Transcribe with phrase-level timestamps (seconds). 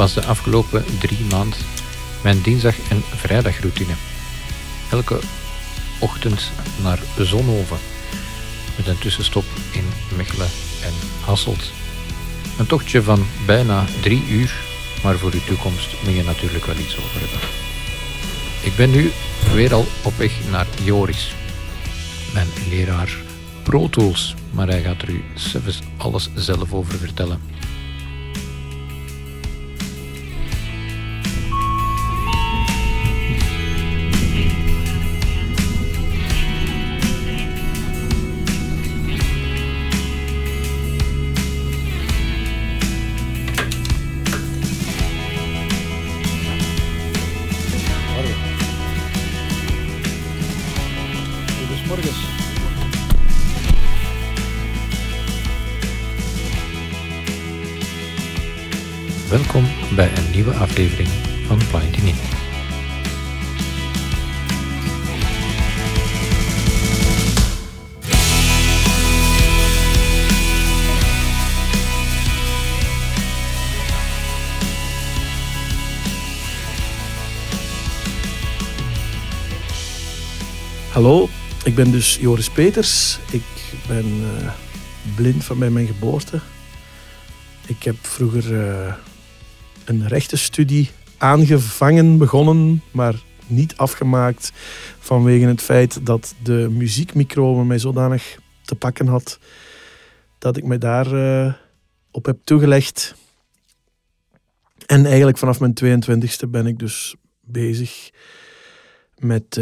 [0.00, 1.58] was de afgelopen drie maanden
[2.22, 3.92] mijn dinsdag- en vrijdagroutine.
[4.90, 5.18] Elke
[5.98, 6.50] ochtend
[6.82, 7.78] naar Zonhoven,
[8.76, 9.84] met een tussenstop in
[10.16, 10.48] Mechelen
[10.82, 10.92] en
[11.24, 11.72] Hasselt.
[12.58, 14.54] Een tochtje van bijna drie uur,
[15.02, 17.48] maar voor uw toekomst moet je natuurlijk wel iets over hebben.
[18.62, 19.10] Ik ben nu
[19.54, 21.34] weer al op weg naar Joris,
[22.32, 23.16] mijn leraar
[23.62, 27.40] Pro Tools, maar hij gaat er u zelfs alles zelf over vertellen.
[81.84, 83.18] Ben dus Joris Peters.
[83.30, 83.42] Ik
[83.88, 84.52] ben eh,
[85.16, 86.40] blind van bij mijn geboorte.
[87.66, 88.94] Ik heb vroeger eh,
[89.84, 93.14] een rechtenstudie aangevangen, begonnen, maar
[93.46, 94.52] niet afgemaakt
[94.98, 99.38] vanwege het feit dat de muziekmicro mij zodanig te pakken had
[100.38, 101.52] dat ik me daar eh,
[102.10, 103.14] op heb toegelegd.
[104.86, 108.10] En eigenlijk vanaf mijn 22e ben ik dus bezig
[109.16, 109.60] met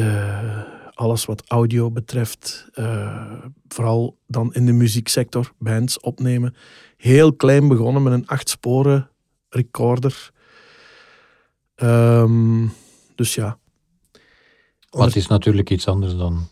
[0.99, 2.69] alles wat audio betreft.
[2.73, 3.33] eh,
[3.69, 6.55] vooral dan in de muzieksector, bands opnemen.
[6.97, 9.11] Heel klein begonnen met een acht sporen
[9.49, 10.31] recorder.
[11.75, 12.67] Ehm,
[13.15, 13.59] dus ja.
[14.91, 16.49] Het is natuurlijk iets anders dan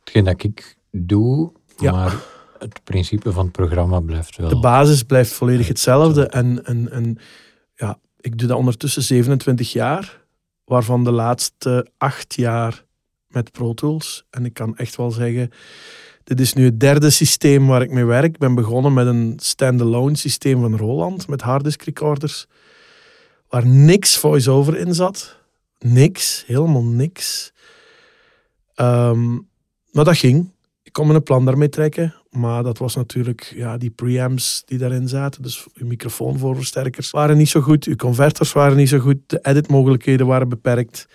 [0.00, 1.92] hetgeen dat ik doe, Ja.
[1.92, 2.16] maar
[2.58, 4.48] het principe van het programma blijft wel.
[4.48, 6.26] De basis blijft volledig hetzelfde.
[6.26, 7.18] En, en, en
[7.74, 10.22] ja, ik doe dat ondertussen 27 jaar,
[10.64, 12.84] waarvan de laatste acht jaar
[13.34, 14.24] met Pro Tools.
[14.30, 15.50] En ik kan echt wel zeggen,
[16.24, 18.34] dit is nu het derde systeem waar ik mee werk.
[18.34, 22.46] Ik ben begonnen met een standalone systeem van Roland, met harddisk recorders,
[23.48, 25.38] waar niks voice-over in zat.
[25.78, 27.52] Niks, helemaal niks.
[28.74, 29.32] Ehm,
[29.90, 30.52] maar dat ging.
[30.82, 32.14] Ik kon een plan daarmee trekken.
[32.30, 35.42] Maar dat was natuurlijk ja, die preamps die daarin zaten.
[35.42, 37.84] Dus uw microfoonvoorversterkers waren niet zo goed.
[37.84, 39.18] Uw converters waren niet zo goed.
[39.26, 41.06] De editmogelijkheden waren beperkt.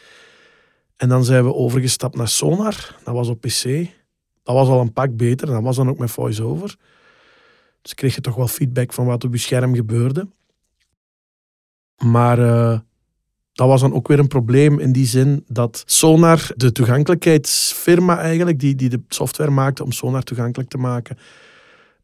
[1.00, 2.96] En dan zijn we overgestapt naar Sonar.
[3.04, 3.64] Dat was op PC.
[4.44, 5.48] Dat was al een pak beter.
[5.48, 6.76] Dat was dan ook met voice-over.
[7.82, 10.28] Dus kreeg je toch wel feedback van wat op je scherm gebeurde.
[11.98, 12.80] Maar eh,
[13.54, 18.60] dat was dan ook weer een probleem in die zin dat Sonar, de toegankelijkheidsfirma eigenlijk,
[18.60, 21.18] die, die de software maakte om Sonar toegankelijk te maken,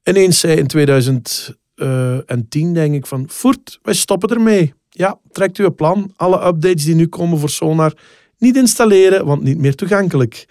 [0.03, 4.73] ineens zei in 2010 denk ik van, voert, wij stoppen ermee.
[4.89, 6.13] Ja, trekt u een plan.
[6.16, 7.94] Alle updates die nu komen voor Sonar
[8.45, 10.47] niet installeren, want niet meer toegankelijk.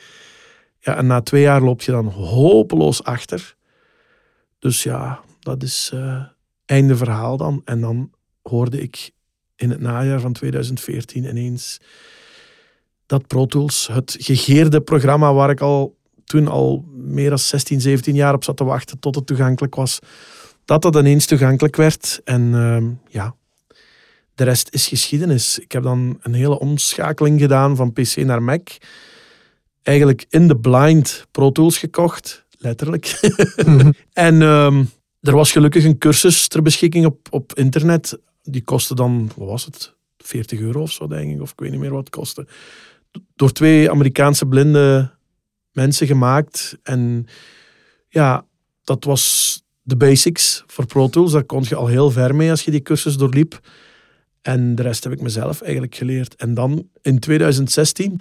[0.80, 3.56] Ja, en na twee jaar loop je dan hopeloos achter.
[4.58, 6.22] Dus ja, dat is eh
[6.66, 7.62] einde verhaal dan.
[7.64, 8.10] En dan
[8.42, 9.10] hoorde ik
[9.56, 11.80] in het najaar van 2014 ineens
[13.06, 18.14] dat Pro Tools, het gegeerde programma waar ik al toen al meer dan 16, 17
[18.14, 19.98] jaar op zat te wachten tot het toegankelijk was,
[20.64, 22.20] dat dat ineens toegankelijk werd.
[22.24, 23.34] En ehm, ja,
[24.34, 25.58] de rest is geschiedenis.
[25.58, 28.68] Ik heb dan een hele omschakeling gedaan van PC naar Mac.
[29.82, 33.20] Eigenlijk in de blind Pro Tools gekocht, letterlijk.
[34.12, 34.84] en ehm,
[35.20, 38.18] er was gelukkig een cursus ter beschikking op, op internet.
[38.42, 39.94] Die kostte dan, wat was het?
[40.18, 41.40] 40 euro of zo, denk ik.
[41.40, 42.46] Of ik weet niet meer wat het kostte.
[43.36, 45.10] Door twee Amerikaanse blinde
[45.72, 46.78] mensen gemaakt.
[46.82, 47.26] En
[48.08, 48.46] ja,
[48.84, 51.32] dat was de basics voor Pro Tools.
[51.32, 53.60] Daar kon je al heel ver mee als je die cursus doorliep.
[54.44, 56.34] En de rest heb ik mezelf eigenlijk geleerd.
[56.36, 58.20] En dan in 2016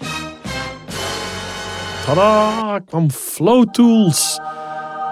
[2.06, 4.40] tada, kwam Flow Tools.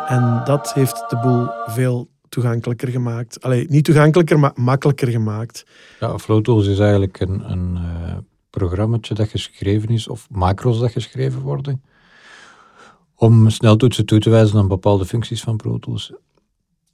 [0.07, 3.41] En dat heeft de boel veel toegankelijker gemaakt.
[3.41, 5.65] Allee, niet toegankelijker, maar makkelijker gemaakt.
[5.99, 8.13] Ja, Flow Tools is eigenlijk een, een uh,
[8.49, 11.83] programmaatje dat geschreven is, of macro's dat geschreven worden,
[13.15, 16.13] om sneltoetsen toe te wijzen aan bepaalde functies van Pro Tools.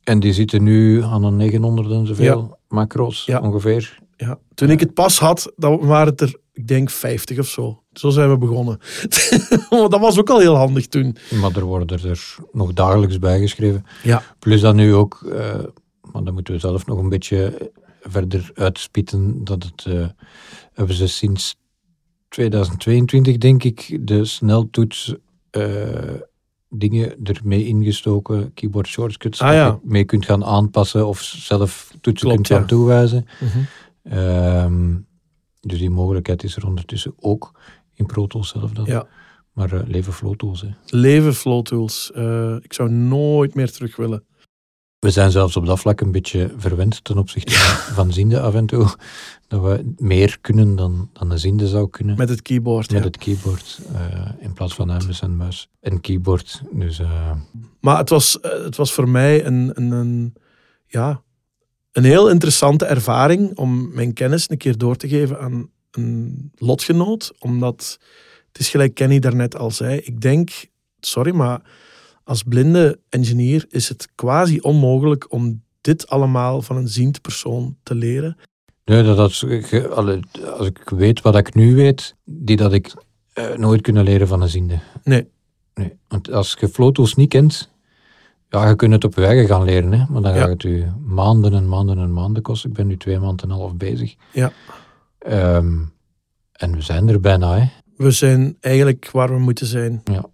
[0.03, 3.39] En die zitten nu aan een 900 en zoveel macro's Ja.
[3.39, 3.99] ongeveer.
[4.17, 4.39] Ja.
[4.53, 7.83] Toen ik het pas had, dan waren het er, ik denk, 50 of zo.
[7.93, 8.79] Zo zijn we begonnen.
[9.89, 11.17] dat was ook al heel handig toen.
[11.41, 13.85] Maar er worden er nog dagelijks bijgeschreven.
[14.03, 14.23] Ja.
[14.39, 15.63] Plus dan nu ook, eh,
[16.11, 17.71] maar dan moeten we zelf nog een beetje
[18.01, 20.07] verder uitspitten, dat het, eh,
[20.73, 21.55] hebben ze sinds
[22.29, 25.15] 2022 denk ik, de sneltoets
[25.49, 25.63] eh,
[26.69, 29.65] dingen ermee ingestoken, keyboard shortcuts, Ah, dat ja.
[29.65, 32.65] je mee kunt gaan aanpassen of zelf toetsen Klopt, kunt gaan ja.
[32.65, 33.25] toewijzen.
[33.39, 33.59] Mhm.
[34.09, 34.95] Ehm,
[35.59, 37.59] dus die mogelijkheid is er ondertussen ook
[37.93, 38.85] in Pro Tools zelf dan.
[38.85, 39.07] Ja.
[39.53, 40.69] Maar eh, leven Flow Tools, hè.
[40.85, 42.11] Leven Flow Tools.
[42.11, 44.23] Eh, ik zou nooit meer terug willen.
[44.99, 48.53] We zijn zelfs op dat vlak een beetje verwend ten opzichte van- van ziende af
[48.53, 48.87] en toe.
[49.47, 52.91] Dat we meer kunnen dan, dan een ziende zou kunnen met, Met het keyboard.
[52.91, 52.99] ja.
[52.99, 53.79] het keyboard.
[53.93, 56.61] eh, in plaats van muis en muis en keyboard.
[56.71, 57.01] Dus
[57.79, 60.33] Maar het was, het was voor mij een, een, een,
[60.85, 61.21] ja,
[61.97, 67.31] een heel interessante ervaring om mijn kennis een keer door te geven aan een lotgenoot.
[67.39, 67.99] Omdat,
[68.47, 70.49] het is gelijk Kenny daarnet al zei, ik denk,
[70.99, 71.61] sorry, maar
[72.23, 77.95] als blinde engineer is het quasi onmogelijk om dit allemaal van een ziend persoon te
[77.95, 78.37] leren.
[78.85, 79.43] nee, dat,
[79.91, 80.19] alle-
[80.57, 82.93] als ik weet wat ik nu weet, die dat ik
[83.33, 84.79] eh, nooit kunnen leren van een ziende.
[85.03, 85.27] Nee.
[85.73, 87.69] Nee, want als je Flow Tools niet kent,
[88.49, 90.39] ja, je kunt het op eigen gaan leren, hè, maar dan Ja.
[90.39, 92.69] gaat het u maanden en maanden en maanden kosten.
[92.69, 94.15] Ik ben nu twee maanden en een half bezig.
[94.33, 94.51] Ja.
[95.19, 95.77] Ehm,
[96.51, 97.65] en we zijn er bijna, hè.
[97.95, 100.01] We zijn eigenlijk waar we moeten zijn.
[100.03, 100.25] Ja.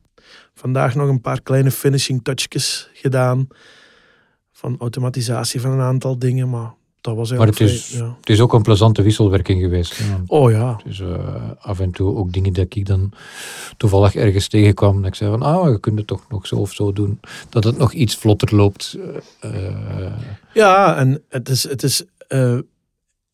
[0.54, 3.48] Vandaag nog een paar kleine finishing touchjes gedaan.
[4.52, 8.16] Van automatisatie van een aantal dingen, maar dat was Maar het is, vrij- ja.
[8.20, 9.98] het is ook een plezante wisselwerking geweest.
[9.98, 10.16] Hè.
[10.28, 13.12] Oh ja, Dus eh, af en toe ook dingen dat ik dan
[13.78, 14.96] toevallig ergens tegenkwam.
[14.98, 17.20] Dat ik zei van, ah, je kunt het toch nog zo of zo doen.
[17.50, 18.98] Dat het nog iets vlotter loopt.
[19.40, 19.66] eh,
[20.06, 20.12] eh,
[20.54, 21.64] ja en het is...
[21.64, 22.04] Het is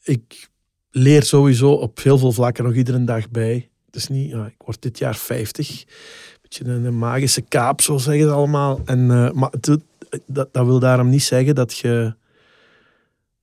[0.03, 0.49] ik
[0.91, 3.69] leer sowieso op heel veel vlakken nog iedere dag bij.
[3.85, 4.29] Het is niet...
[4.29, 5.83] Ja, ik word dit jaar 50.
[6.41, 8.79] Beetje een, magische kaap, zo zeggen ze allemaal.
[8.85, 9.05] En,
[9.37, 9.77] maar het,
[10.25, 12.13] dat, dat wil daarom niet zeggen dat je...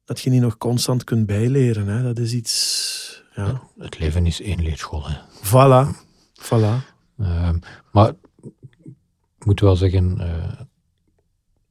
[0.06, 1.86] Dat je niet nog constant kunt bijleren.
[1.86, 2.02] Hè.
[2.02, 3.24] Dat is iets...
[3.34, 3.62] Ja.
[3.78, 5.04] het leven is één leerschool.
[5.08, 5.14] Hè.
[5.42, 5.88] Voilà.
[6.42, 6.94] Voilà.
[7.18, 7.58] Ehm,
[7.92, 8.08] maar
[9.38, 10.60] ik moet wel zeggen, eh,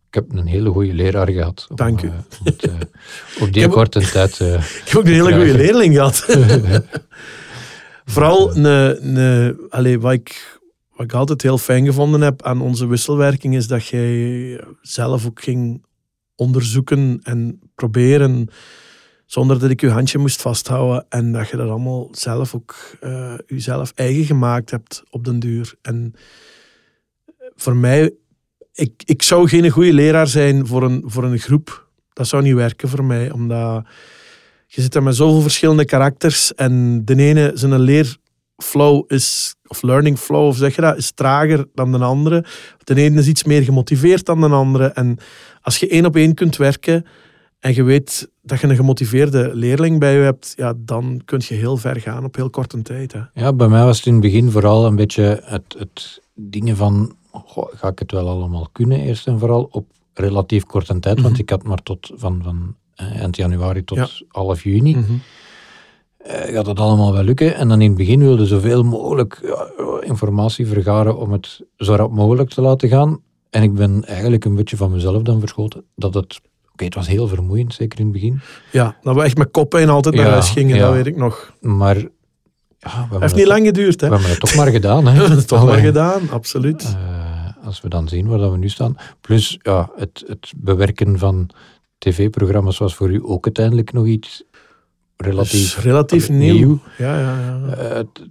[0.08, 1.66] ik heb een hele goede leraar gehad.
[1.70, 2.08] om, Dank u.
[2.08, 2.82] eh, eh,
[3.42, 4.40] op die korte tijd.
[4.40, 6.26] eh, Ik heb ook een hele goede leerling gehad.
[8.06, 10.60] Vooral een, allee, wat, ik,
[10.96, 15.42] wat ik altijd heel fijn gevonden heb aan onze wisselwerking is dat jij zelf ook
[15.44, 15.86] ging
[16.36, 18.50] onderzoeken en proberen
[19.25, 23.33] zonder dat ik je handje moest vasthouden en dat je dat allemaal zelf ook eh
[23.48, 25.75] jezelf eigen gemaakt hebt op den duur.
[25.81, 26.13] En
[27.55, 28.13] voor mij,
[28.74, 31.88] ik, ik zou geen goede leraar zijn voor een, voor een groep.
[32.13, 33.86] Dat zou niet werken voor mij, omdat
[34.67, 40.20] je zit daar met zoveel verschillende karakters en de ene zijn leerflow is, of learning
[40.20, 42.46] flow, of zeg je dat, is trager dan de andere.
[42.84, 44.86] De ene is iets meer gemotiveerd dan de andere.
[44.86, 45.17] En
[45.62, 47.05] als je één op één kunt werken
[47.65, 51.53] en je weet dat je een gemotiveerde leerling bij je hebt, ja, dan kun je
[51.53, 53.12] heel ver gaan op heel korte tijd.
[53.13, 53.19] Hè.
[53.34, 57.15] Ja, bij mij was het in het begin vooral een beetje het, het dingen van,
[57.31, 61.34] goh, ga ik het wel allemaal kunnen, eerst en vooral op relatief korte tijd, want
[61.34, 61.41] Mhm.
[61.41, 64.07] ik had maar tot van, van eh, eind januari tot Ja.
[64.27, 65.12] half juni, Mhm.
[66.17, 67.55] eh, gaat het allemaal wel lukken.
[67.55, 69.69] En dan in het begin wilde zoveel mogelijk ja,
[70.01, 73.19] informatie vergaren om het zo rap mogelijk te laten gaan.
[73.50, 76.41] En ik ben eigenlijk een beetje van mezelf dan verschoten, dat het,
[76.75, 78.39] oké, het was heel vermoeiend, zeker in het begin,
[78.72, 81.53] Ja, dat we echt met koppen altijd naar huis gingen, dat weet ik nog.
[81.62, 81.98] maar
[82.77, 84.08] ja, heeft het, niet lang geduurd, hè?
[84.08, 85.05] we hebben het toch maar gedaan.
[85.05, 85.12] Hè.
[85.13, 86.84] We hebben het toch maar gedaan, absoluut.
[86.84, 88.98] Eh, als we dan zien waar we nu staan.
[89.22, 91.50] Plus ja, het, het bewerken van
[91.98, 94.44] tv-programma's was voor u ook uiteindelijk nog iets
[95.17, 96.53] relatief Dus relatief nieuw.
[96.53, 96.79] nieuw.
[96.98, 97.75] Ja, ja, ja.
[97.75, 98.29] Eh, het,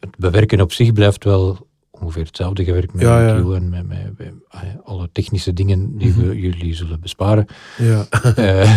[0.00, 1.66] het bewerken op zich blijft wel
[2.02, 6.28] ongeveer hetzelfde gewerkt met Ja, en met, met, met, eh, alle technische dingen die Mhm.
[6.28, 7.46] we jullie zullen besparen.
[7.78, 8.06] ja.
[8.34, 8.76] Eh,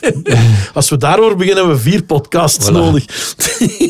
[0.74, 2.72] Als we daarover beginnen, hebben we vier podcasts Voilà.
[2.72, 3.04] nodig.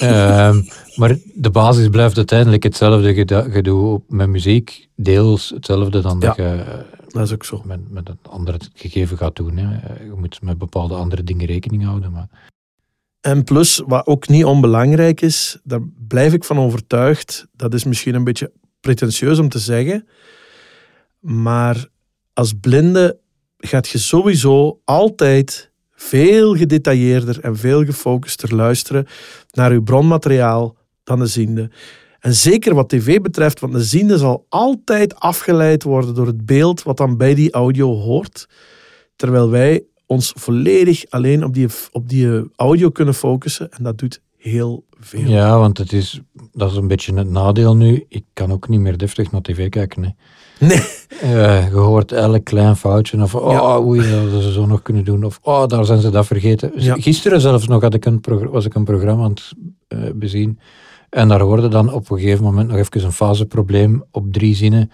[0.01, 0.61] ehm,
[1.01, 3.15] maar de basis blijft uiteindelijk hetzelfde
[3.51, 4.89] gedoe op- met muziek.
[4.97, 7.63] Deels hetzelfde dan dat je eh, Dat is ook zo.
[7.65, 9.57] met, met een ander gegeven gaat doen.
[9.57, 9.65] Hè.
[10.05, 12.11] Je moet met bepaalde andere dingen rekening houden.
[12.13, 12.29] Maar
[13.21, 18.15] En plus, wat ook niet onbelangrijk is, daar blijf ik van overtuigd, dat is misschien
[18.15, 20.09] een beetje pretentieus om te zeggen.
[21.21, 21.87] Maar
[22.33, 23.19] als blinde
[23.59, 29.07] gaat je sowieso altijd veel gedetailleerder en veel gefocuster luisteren
[29.51, 31.71] naar je bronmateriaal dan de ziende.
[32.21, 36.83] En zeker wat tv betreft, want de ziende zal altijd afgeleid worden door het beeld
[36.83, 38.49] wat dan bij die audio hoort.
[39.17, 43.71] Terwijl wij ons volledig alleen op die, op die audio kunnen focussen.
[43.71, 45.20] En dat doet heel veel.
[45.28, 46.20] Ja, want het is,
[46.52, 48.04] dat is een beetje het nadeel nu.
[48.09, 50.02] Ik kan ook niet meer deftig naar tv kijken.
[50.02, 50.11] Hè.
[50.66, 50.80] Nee.
[51.20, 53.23] Eh, je hoort elk klein foutje.
[53.23, 53.80] Of, oh, Ja.
[53.80, 55.25] oei, dat hadden ze zo nog kunnen doen.
[55.25, 56.73] Of, oh, daar zijn ze dat vergeten.
[56.75, 56.94] Ja.
[56.94, 58.20] Gisteren zelfs nog had ik een
[58.50, 59.52] was ik een programma aan het
[59.88, 60.59] eh, bezien.
[61.11, 64.90] En daar hoorde dan op een gegeven moment nog even een faseprobleem op drie zinnen.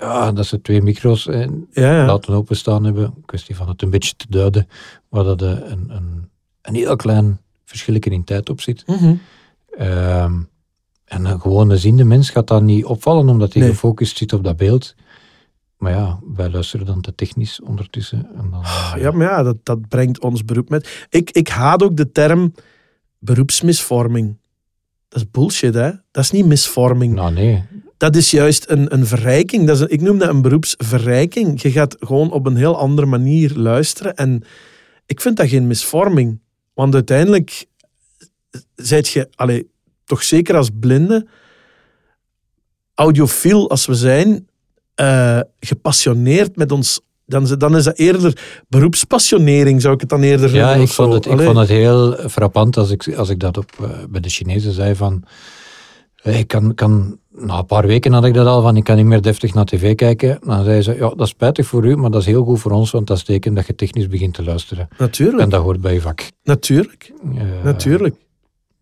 [0.00, 1.40] Ja, dat ze twee micro's eh,
[1.70, 2.06] Ja, ja.
[2.06, 3.14] laten openstaan hebben.
[3.24, 4.68] Kwestie van het een beetje te duiden.
[5.08, 6.28] Waar dat eh, een, een,
[6.62, 7.40] een heel klein
[7.70, 8.86] verschilletje in tijd op zit.
[8.86, 9.14] Mhm.
[9.78, 10.34] Ehm,
[11.04, 13.70] en een gewone ziende mens gaat dat niet opvallen, omdat hij Nee.
[13.70, 14.94] gefocust zit op dat beeld.
[15.78, 18.26] Maar ja, wij luisteren dan te technisch ondertussen.
[18.36, 21.06] En dan, eh, Ja, maar ja, dat, dat brengt ons beroep met.
[21.10, 22.52] Ik, ik haat ook de term
[23.18, 24.36] beroepsmisvorming.
[25.08, 25.90] Dat is bullshit, hè?
[26.10, 27.14] Dat is niet misvorming.
[27.14, 27.62] Nou nee,
[27.96, 29.66] Dat is juist een, een verrijking.
[29.66, 31.62] Dat is een- ik noem dat een beroepsverrijking.
[31.62, 34.14] Je gaat gewoon op een heel andere manier luisteren.
[34.14, 34.42] En
[35.06, 36.40] ik vind dat geen misvorming.
[36.76, 37.66] Want uiteindelijk
[38.74, 39.70] zijt je, allee,
[40.04, 41.26] toch zeker als blinde,
[42.94, 44.48] audiofiel als we zijn,
[44.94, 47.00] eh, gepassioneerd met ons.
[47.26, 50.76] Dan, is- dan is dat eerder beroepspassionering, zou ik het dan eerder ja, noemen.
[50.76, 51.02] ik of zo.
[51.02, 54.20] vond, het, ik vond het heel frappant als ik, als ik dat op, eh, bij
[54.20, 55.24] de Chinezen zei van...
[56.22, 58.96] eh, Ik kan, kan, na een paar weken had ik dat al, van ik kan
[58.96, 60.38] niet meer deftig naar tv kijken.
[60.44, 62.70] Dan zei ze, ja, dat is spijtig voor u, maar dat is heel goed voor
[62.70, 64.88] ons, want dat is teken dat je technisch begint te luisteren.
[64.98, 66.30] Natuurlijk, En dat hoort bij je vak.
[66.44, 68.14] natuurlijk, Eh, natuurlijk.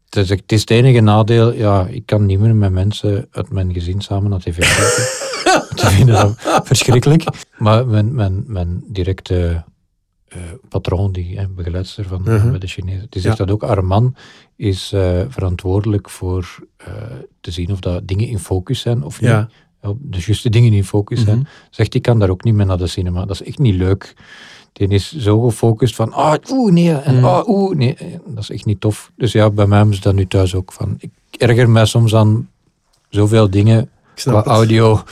[0.04, 3.50] Het is, het is het enige nadeel, ja, ik kan niet meer met mensen uit
[3.50, 5.22] mijn gezin samen naar tv kijken.
[6.06, 7.24] Dat verschrikkelijk.
[7.58, 9.64] Maar mijn, mijn, mijn directe
[10.68, 12.50] patroon, die hè, begeleidster van Mhm.
[12.50, 13.44] bij de Chinezen, die zegt Ja.
[13.44, 13.62] dat ook.
[13.62, 14.14] Haar man
[14.56, 16.86] is eh, verantwoordelijk voor eh,
[17.40, 19.30] te zien of dat dingen in focus zijn of niet.
[19.30, 19.48] Ja.
[20.00, 21.38] De juiste dingen in focus zijn.
[21.38, 21.46] Mhm.
[21.70, 23.20] Zegt, ik kan daar ook niet mee naar de cinema.
[23.24, 24.14] Dat is echt niet leuk.
[24.72, 27.24] Die is zo gefocust van, ah, oeh, nee, en Mm.
[27.24, 27.94] ah, oeh, nee.
[27.94, 29.12] Eh, Dat is echt niet tof.
[29.16, 30.96] Dus ja, bij mij ze dat nu thuis ook van.
[30.98, 32.48] Ik erger mij soms aan
[33.08, 34.46] zoveel dingen qua het.
[34.46, 35.02] audio.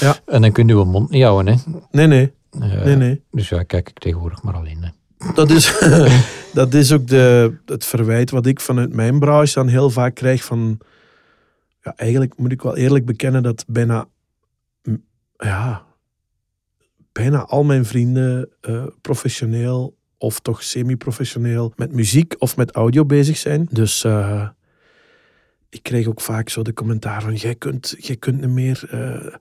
[0.00, 0.16] Ja.
[0.26, 1.72] En dan kun je je mond niet houden, hè.
[1.90, 3.24] Nee, nee, Eh, nee, nee.
[3.30, 4.90] Dus ja, kijk ik tegenwoordig maar alleen, hè.
[5.34, 5.78] Dat is,
[6.52, 10.44] dat is ook de, het verwijt wat ik vanuit mijn branche dan heel vaak krijg
[10.44, 10.78] van...
[11.82, 14.08] Ja, eigenlijk moet ik wel eerlijk bekennen dat bijna...
[15.36, 15.84] Ja,
[17.12, 23.36] bijna al mijn vrienden eh, professioneel of toch semi-professioneel met muziek of met audio bezig
[23.36, 23.66] zijn.
[23.70, 24.48] Dus eh,
[25.68, 27.34] ik kreeg ook vaak zo de commentaar van...
[27.34, 28.86] Jij kunt, jij kunt niet meer...
[28.90, 29.34] eh,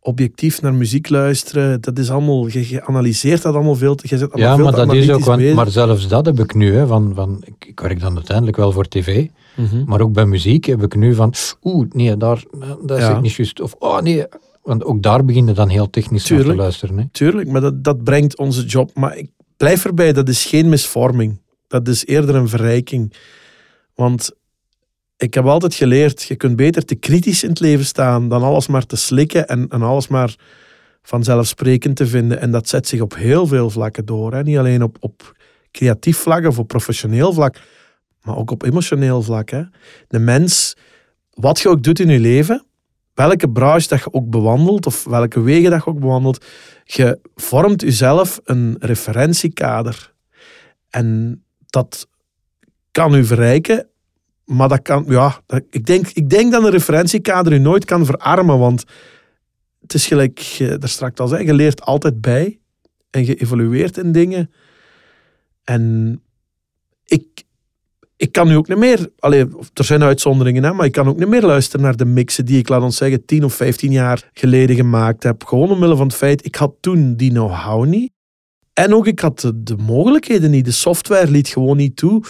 [0.00, 4.18] objectief naar muziek luisteren, dat is allemaal, je, je analyseert dat allemaal veel te, je
[4.18, 6.74] zit allemaal Ja, veel maar dat is ook, want, maar zelfs dat heb ik nu,
[6.74, 9.26] hè, van, van, ik, ik werk dan uiteindelijk wel voor tv,
[9.56, 9.84] Mhm.
[9.84, 12.42] maar ook bij muziek heb ik nu van, oeh, nee, daar,
[12.84, 13.20] dat is Ja.
[13.20, 13.60] niet juist.
[13.60, 14.24] Of, oh nee,
[14.62, 16.98] want ook daar begin je dan heel technisch naar te luisteren.
[16.98, 17.04] Hè.
[17.12, 18.90] Tuurlijk, maar dat, dat brengt onze job.
[18.94, 21.40] Maar ik blijf erbij, dat is geen misvorming.
[21.68, 23.12] Dat is eerder een verrijking.
[23.94, 24.30] Want
[25.20, 28.66] ik heb altijd geleerd, je kunt beter te kritisch in het leven staan dan alles
[28.66, 30.36] maar te slikken en, en alles maar
[31.02, 32.40] vanzelfsprekend te vinden.
[32.40, 34.32] En dat zet zich op heel veel vlakken door.
[34.32, 34.42] Hè.
[34.42, 35.36] Niet alleen op, op
[35.70, 37.56] creatief vlak of op professioneel vlak,
[38.22, 39.50] maar ook op emotioneel vlak.
[39.50, 39.62] Hè.
[40.08, 40.76] De mens,
[41.30, 42.64] wat je ook doet in je leven,
[43.14, 46.44] welke branche dat je ook bewandelt of welke wegen dat je ook bewandelt,
[46.84, 50.12] je vormt jezelf een referentiekader.
[50.90, 52.08] En dat
[52.90, 53.89] kan u verrijken,
[54.50, 55.40] maar dat kan, ja,
[55.70, 58.84] ik, denk, ik denk dat een referentiekader u nooit kan verarmen, want
[59.80, 62.58] het is gelijk je daar straks al zei, je leert altijd bij
[63.10, 64.50] en je evolueert in dingen.
[65.64, 66.14] En
[67.04, 67.44] ik,
[68.16, 71.18] ik kan nu ook niet meer, allee, er zijn uitzonderingen, hè, maar ik kan ook
[71.18, 74.30] niet meer luisteren naar de mixen die ik, laat ons zeggen, 10 of 15 jaar
[74.32, 75.44] geleden gemaakt heb.
[75.44, 78.12] Gewoon omwille van het feit, ik had toen die know-how niet.
[78.72, 80.64] En ook, ik had de mogelijkheden niet.
[80.64, 82.24] De software liet gewoon niet toe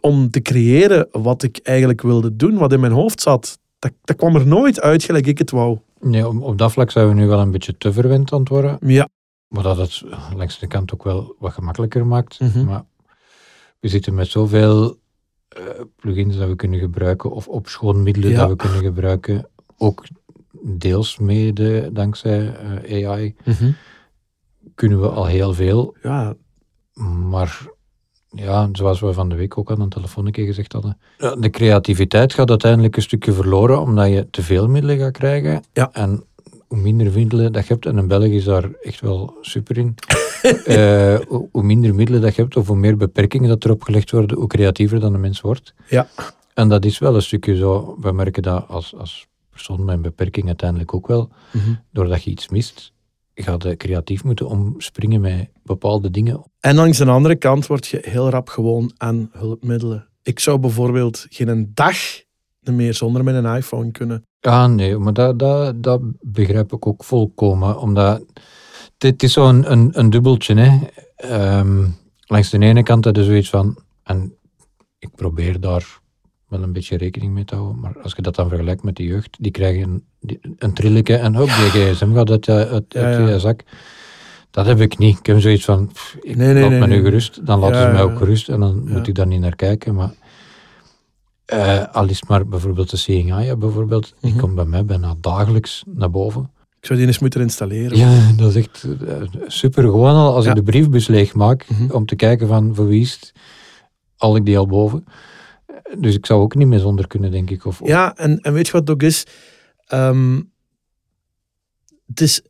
[0.00, 3.58] om te creëren wat ik eigenlijk wilde doen, wat in mijn hoofd zat.
[3.78, 5.78] Dat, dat kwam er nooit uit gelijk ik het wou.
[6.00, 8.48] Nee, op, op dat vlak zijn we nu wel een beetje te verwend aan het
[8.48, 8.78] worden.
[8.86, 9.08] Ja,
[9.48, 10.02] Maar dat het
[10.36, 12.40] langs de kant ook wel wat gemakkelijker maakt.
[12.40, 12.64] Mhm.
[12.64, 12.84] Maar
[13.80, 14.98] we zitten met zoveel
[15.48, 15.62] eh,
[15.96, 18.38] plugins dat we kunnen gebruiken, of opschoonmiddelen Ja.
[18.38, 19.48] dat we kunnen gebruiken.
[19.76, 20.04] Ook
[20.62, 22.54] deels mede dankzij
[22.84, 23.34] eh, AI
[24.74, 25.96] kunnen we al heel veel.
[26.02, 26.34] ja
[27.30, 27.66] Maar
[28.30, 30.98] ja, zoals we van de week ook aan een telefoonnetje gezegd hadden,
[31.38, 35.62] de creativiteit gaat uiteindelijk een stukje verloren, omdat je te veel middelen gaat krijgen.
[35.72, 35.90] Ja.
[35.92, 36.24] En
[36.66, 39.94] hoe minder middelen dat je hebt, en een Belg is daar echt wel super in,
[40.64, 44.36] eh, hoe, minder middelen dat je hebt, of hoe meer beperkingen dat erop gelegd worden,
[44.36, 45.74] hoe creatiever dan een mens wordt.
[45.88, 46.08] Ja.
[46.54, 50.02] En dat is wel een stukje zo, we merken dat als, als persoon met een
[50.02, 51.70] beperking uiteindelijk ook wel, Mhm.
[51.92, 52.92] doordat je iets mist,
[53.42, 56.44] ga je creatief moeten omspringen met bepaalde dingen.
[56.60, 60.08] En langs de andere kant word je heel rap gewoon aan hulpmiddelen.
[60.22, 61.96] Ik zou bijvoorbeeld geen dag
[62.60, 64.24] meer zonder met een iPhone kunnen.
[64.40, 67.78] Ja, nee, maar dat, dat, dat begrijp ik ook volkomen.
[67.78, 70.54] Omdat het, het is zo'n een, een dubbeltje.
[70.54, 70.78] Hè.
[71.16, 71.86] Ehm,
[72.26, 74.34] langs de ene kant heb je zoiets van, en
[74.98, 75.99] ik probeer daar
[76.50, 79.02] wel een beetje rekening mee te houden, maar als je dat dan vergelijkt met de
[79.04, 81.54] jeugd, die krijgen een, een trilletje en hop, die
[81.94, 82.46] gsm gaat uit,
[82.88, 83.28] Ja, ja.
[83.28, 83.62] je zak.
[84.50, 85.18] Dat heb ik niet.
[85.18, 87.76] Ik heb zoiets van, pff, ik Nee, nee, laat nee, me nu gerust, dan laten
[87.76, 89.94] Ja, ze mij ook gerust en dan moet ik daar niet naar kijken.
[89.94, 90.10] Maar
[91.44, 94.40] eh, al is maar bijvoorbeeld de Eye, bijvoorbeeld, die Mhm.
[94.40, 96.50] komt bij mij bijna dagelijks naar boven.
[96.80, 97.98] Ik zou die eens moeten installeren.
[97.98, 99.16] Ja, dat is echt eh,
[99.46, 99.82] super.
[99.82, 101.90] Gewoon al als ik de briefbus leeg maak, Mhm.
[101.90, 103.32] om te kijken van voor wie is het,
[104.16, 105.04] al ik die al boven.
[105.98, 107.64] Dus ik zou ook niet meer zonder kunnen, denk ik.
[107.64, 109.24] Of, of- Ja, en, en weet je wat ook is?
[109.86, 110.40] Ehm,
[112.06, 112.42] het is...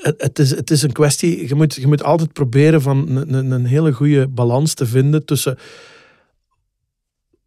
[0.00, 3.50] Het, is, het is een kwestie, je moet, je moet altijd proberen van een, een,
[3.50, 5.58] een hele goede balans te vinden tussen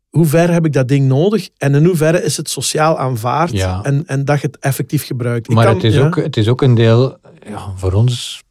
[0.09, 3.83] hoe ver heb ik dat ding nodig en in hoeverre is het sociaal aanvaard Ja.
[3.83, 5.49] en, en dat je het effectief gebruikt.
[5.49, 8.42] Ik maar kan- het, is ja, ook, het is ook een deel, ja, voor ons...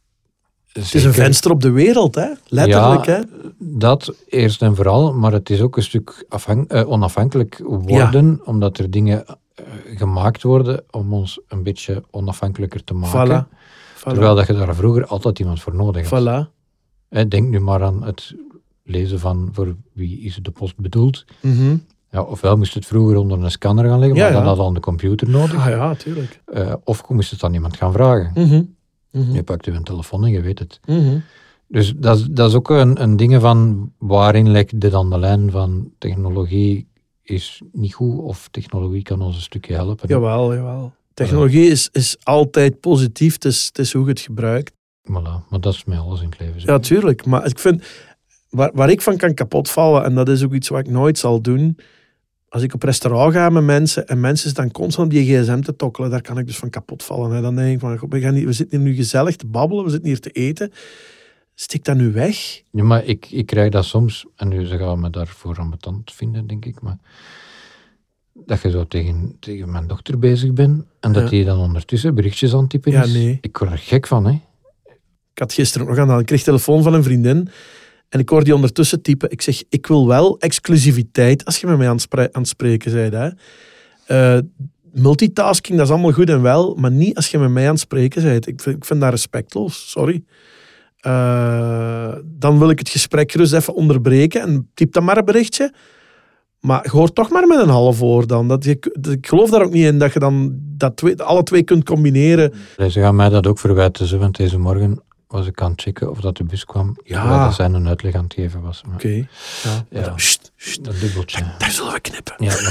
[0.73, 2.27] het is een venster op de wereld, hè?
[2.47, 3.05] letterlijk.
[3.05, 3.21] Ja, Hè?
[3.59, 6.25] Dat eerst en vooral, maar het is ook een stuk
[6.67, 9.65] eh, onafhankelijk worden, omdat er dingen eh,
[9.95, 13.47] gemaakt worden om ons een beetje onafhankelijker te maken.
[13.47, 13.57] Voilà.
[13.99, 14.03] Voilà.
[14.03, 16.21] Terwijl dat je daar vroeger altijd iemand voor nodig had.
[16.21, 16.49] Voilà.
[17.09, 18.35] Hè, denk nu maar aan het
[18.83, 21.25] lezen van voor wie is de post bedoeld.
[21.39, 21.75] Mhm.
[22.11, 24.73] Ja, ofwel moest het vroeger onder een scanner gaan liggen, Ja, maar dan had al
[24.73, 25.55] de computer nodig.
[25.55, 26.41] Ah ja, tuurlijk.
[26.45, 28.31] Eh, of je moest het aan iemand gaan vragen.
[29.13, 29.25] Mhm.
[29.25, 29.35] Mhm.
[29.35, 30.79] Je pakt je telefoon en je weet het.
[30.85, 31.17] Mhm.
[31.67, 35.19] Dus dat is, dat is ook een, een ding van waarin ligt dit aan de
[35.19, 36.87] lijn van technologie
[37.21, 40.07] is niet goed of technologie kan ons een stukje helpen.
[40.07, 40.93] Jawel, jawel.
[41.13, 44.73] Technologie is, is altijd positief, het is, het is hoe je het gebruikt.
[45.09, 46.61] Voilà, maar dat is met alles in het leven.
[46.65, 47.25] Ja, tuurlijk.
[47.25, 47.83] Maar ik vind,
[48.49, 51.41] waar, waar ik van kan kapotvallen, en dat is ook iets wat ik nooit zal
[51.41, 51.77] doen,
[52.53, 55.75] als ik op restaurant ga met mensen en mensen staan constant op die gsm te
[55.75, 57.31] tokkelen, daar kan ik dus van kapotvallen.
[57.31, 57.41] Hè.
[57.41, 59.83] Dan denk ik van, "Goh, we, gaan hier, we zitten hier nu gezellig te babbelen,
[59.83, 60.71] we zitten hier te eten.
[61.55, 62.61] Stik dat nu weg.
[62.71, 66.47] Ja, maar ik, ik krijg dat soms, en nu ze gaan me daarvoor ambetant vinden,
[66.47, 66.97] denk ik, maar
[68.33, 71.29] dat je zo tegen, tegen mijn dochter bezig bent en dat Ja.
[71.29, 73.13] die dan ondertussen berichtjes aan het typen Ja, is.
[73.13, 73.37] nee.
[73.41, 74.31] Ik word er gek van, hè.
[75.33, 77.49] Ik had gisteren ook nog aan, ik kreeg telefoon van een vriendin
[78.13, 79.31] en ik hoorde die ondertussen typen.
[79.31, 81.99] Ik zeg, ik wil wel exclusiviteit als je met mij aan
[82.31, 83.35] het, spreken bent.
[84.05, 84.37] Eh,
[84.91, 87.79] multitasking, dat is allemaal goed en wel, maar niet als je met mij aan het
[87.79, 88.47] spreken bent.
[88.47, 90.23] Ik vind, ik vind dat respectloos, sorry.
[90.99, 95.73] Eh, dan wil ik het gesprek gerust even onderbreken en typ dan maar een berichtje.
[96.59, 98.47] Maar je toch maar met een half oor dan.
[98.47, 98.77] Dat je,
[99.11, 102.53] ik geloof daar ook niet in dat je dan dat alle twee kunt combineren.
[102.77, 106.09] Ze gaan mij dat ook verwijten, zo, want deze morgen was ik aan het checken
[106.09, 106.97] of dat de bus kwam.
[107.03, 107.19] Ja.
[107.21, 108.81] Terwijl dat zijn een uitleg aan het geven was.
[108.85, 109.07] Maar Oké.
[109.07, 109.25] Ja.
[109.89, 110.01] Ja.
[110.01, 111.43] Dan- Sst, sst, Dat dubbeltje.
[111.57, 112.33] daar zullen we knippen.
[112.37, 112.53] Ja,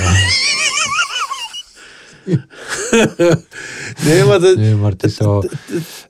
[4.05, 5.43] Nee, maar de, nee, maar het is zo...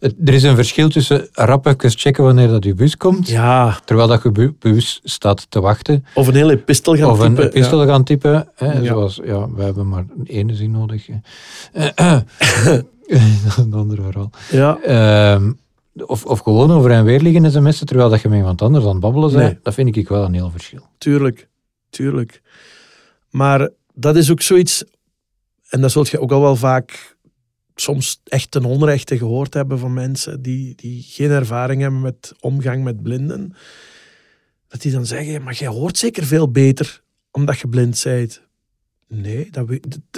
[0.01, 4.09] Er is een verschil tussen rap even checken wanneer dat je bus komt, ja, terwijl
[4.09, 7.43] dat je bu- bus staat te wachten, of een hele epistel gaan of typen.
[7.43, 8.49] een epistel gaan typen.
[8.55, 8.85] Hè, Ja.
[8.85, 11.07] Zoals, ja, wij hebben maar een ene zin nodig.
[11.07, 12.19] hè.
[13.57, 14.31] een ander verhaal.
[14.51, 15.41] Ja, ja.
[16.07, 18.90] Of, of gewoon over en weer liggen sms'en, terwijl dat je met iemand anders aan
[18.90, 19.42] het babbelen bent.
[19.52, 19.59] Nee.
[19.62, 20.87] Dat vind ik wel een heel verschil.
[20.98, 21.48] tuurlijk.
[21.90, 22.42] Tuurlijk.
[23.31, 24.85] Maar dat is ook zoiets,
[25.68, 27.16] en dat zult je ook al wel vaak
[27.74, 32.85] soms echt ten onrechte gehoord hebben van mensen die, die geen ervaring hebben met omgang
[32.85, 33.55] met blinden.
[34.68, 38.42] Dat die dan zeggen, maar jij hoort zeker veel beter omdat je blind bent.
[39.09, 39.66] Nee, dat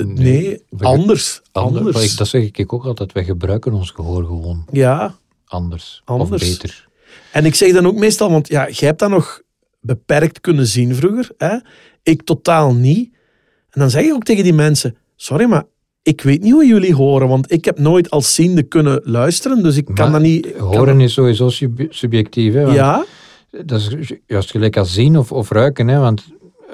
[0.07, 0.63] Nee.
[0.79, 1.43] anders.
[1.53, 2.13] Ander- Anders.
[2.13, 5.15] ik- dat zeg ik ook altijd, wij gebruiken ons gehoor gewoon Ja,
[5.55, 6.31] anders, Anders.
[6.43, 6.89] of beter.
[7.33, 9.41] En ik zeg dan ook meestal, want ja, jij hebt dat nog
[9.81, 11.31] beperkt kunnen zien vroeger.
[11.39, 11.57] Hè?
[12.03, 13.13] Ik totaal niet.
[13.71, 15.65] En dan zeg ik ook tegen die mensen, sorry, maar
[16.03, 19.77] ik weet niet hoe jullie horen, want ik heb nooit als ziende kunnen luisteren, dus
[19.77, 20.57] ik kan dat niet...
[20.57, 22.53] Horen is sowieso sub- subjectief.
[22.55, 23.05] Hè, Ja,
[23.65, 25.89] Dat is ju- juist gelijk als zien of, of ruiken.
[25.89, 26.25] Hè, want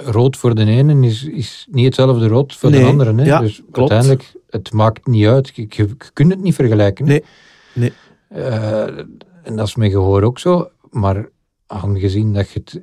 [0.05, 3.15] rood voor de ene is, is niet hetzelfde rood voor Nee, de andere.
[3.15, 3.25] Hè.
[3.25, 3.79] ja, dus klopt.
[3.93, 5.51] uiteindelijk, het maakt niet uit.
[5.55, 7.05] Je, je, je kunt het niet vergelijken.
[7.05, 7.25] Nee,
[7.73, 7.93] nee.
[8.31, 8.99] Eh,
[9.43, 10.71] en dat is met gehoor ook zo.
[10.91, 11.29] Maar
[11.67, 12.83] aangezien dat je het...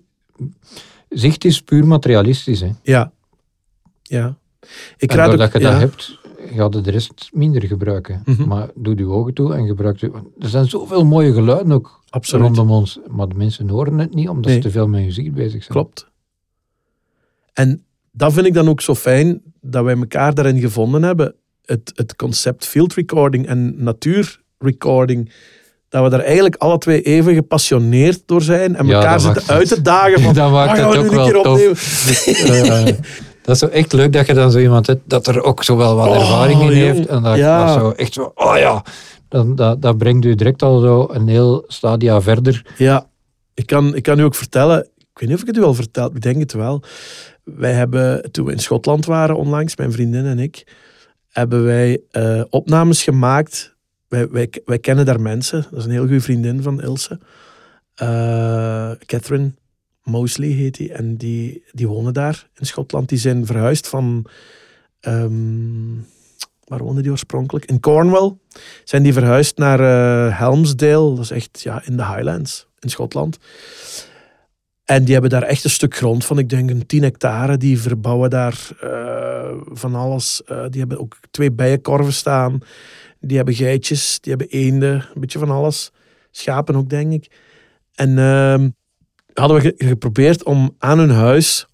[1.09, 2.71] Zicht is puur materialistisch, hè.
[2.83, 3.11] Ja.
[4.03, 4.37] Ja.
[4.97, 5.71] Ik raad doordat ook- je ja.
[5.71, 6.19] dat hebt,
[6.55, 8.21] ga je de rest minder gebruiken.
[8.25, 8.47] Mhm.
[8.47, 10.11] Maar doe je ogen toe en gebruik je...
[10.39, 12.45] Er zijn zoveel mooie geluiden ook Absoluut.
[12.45, 12.99] rondom ons.
[13.07, 14.55] Maar de mensen horen het niet, omdat Nee.
[14.55, 15.77] ze te veel met muziek bezig zijn.
[15.77, 16.09] Klopt.
[17.53, 21.35] En dat vind ik dan ook zo fijn, dat wij elkaar daarin gevonden hebben.
[21.65, 23.83] Het, het concept field recording en
[24.59, 25.31] natuurrecording.
[25.89, 28.75] Dat we daar eigenlijk alle twee even gepassioneerd door zijn.
[28.75, 30.33] En elkaar zitten uit te dagen van...
[30.43, 32.85] dat maakt "Ah, het ook wel keer tof." opnemen?
[33.47, 35.63] Eh, dat is zo echt leuk dat je dan zo iemand hebt dat er ook
[35.63, 37.07] zo wel wat Oh, ervaring in heeft.
[37.07, 37.65] En dat, Ja.
[37.65, 38.83] dat zo echt zo, oh ja,
[39.29, 42.65] dan, dat, dat brengt u direct al zo een heel stadia verder.
[42.77, 43.07] Ja,
[43.53, 44.79] ik kan, ik kan u ook vertellen...
[44.97, 46.83] Ik weet niet of ik het u al verteld, ik denk het wel.
[47.43, 50.67] Wij hebben, toen we in Schotland waren onlangs, mijn vriendin en ik,
[51.29, 53.75] hebben wij eh, opnames gemaakt.
[54.07, 55.65] Wij, wij, wij kennen daar mensen.
[55.69, 57.19] Dat is een heel goede vriendin van Ilse.
[57.95, 59.51] Eh, Catherine
[60.03, 60.93] Mosley heet die.
[60.93, 63.09] En die, die wonen daar in Schotland.
[63.09, 64.25] Die zijn verhuisd van...
[64.99, 65.95] ehm,
[66.63, 67.65] waar woonde die oorspronkelijk?
[67.65, 68.37] In Cornwall.
[68.83, 71.15] Zijn die verhuisd naar eh, Helmsdale.
[71.15, 73.37] Dat is echt ja, in de Highlands in Schotland.
[74.85, 77.57] En die hebben daar echt een stuk grond van, ik denk een 10 hectare.
[77.57, 80.41] Die verbouwen daar eh, van alles.
[80.69, 82.61] Die hebben ook twee bijenkorven staan.
[83.19, 85.91] Die hebben geitjes, die hebben eenden, een beetje van alles.
[86.31, 87.31] Schapen ook, denk ik.
[87.93, 88.69] En ehm,
[89.33, 91.67] hadden we ge- geprobeerd om aan hun huis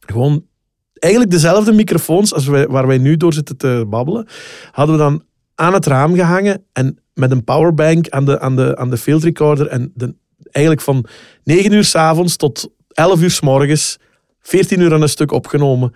[0.00, 0.46] gewoon
[0.92, 4.26] eigenlijk dezelfde microfoons als waar wij nu door zitten te babbelen,
[4.70, 5.22] hadden we dan
[5.54, 9.22] aan het raam gehangen en met een powerbank aan de, aan de, aan de field
[9.24, 10.14] recorder en de,
[10.50, 11.04] eigenlijk van
[11.44, 13.96] 9 uur s'avonds tot 11 uur s morgens
[14.40, 15.94] 14 uur aan een stuk opgenomen.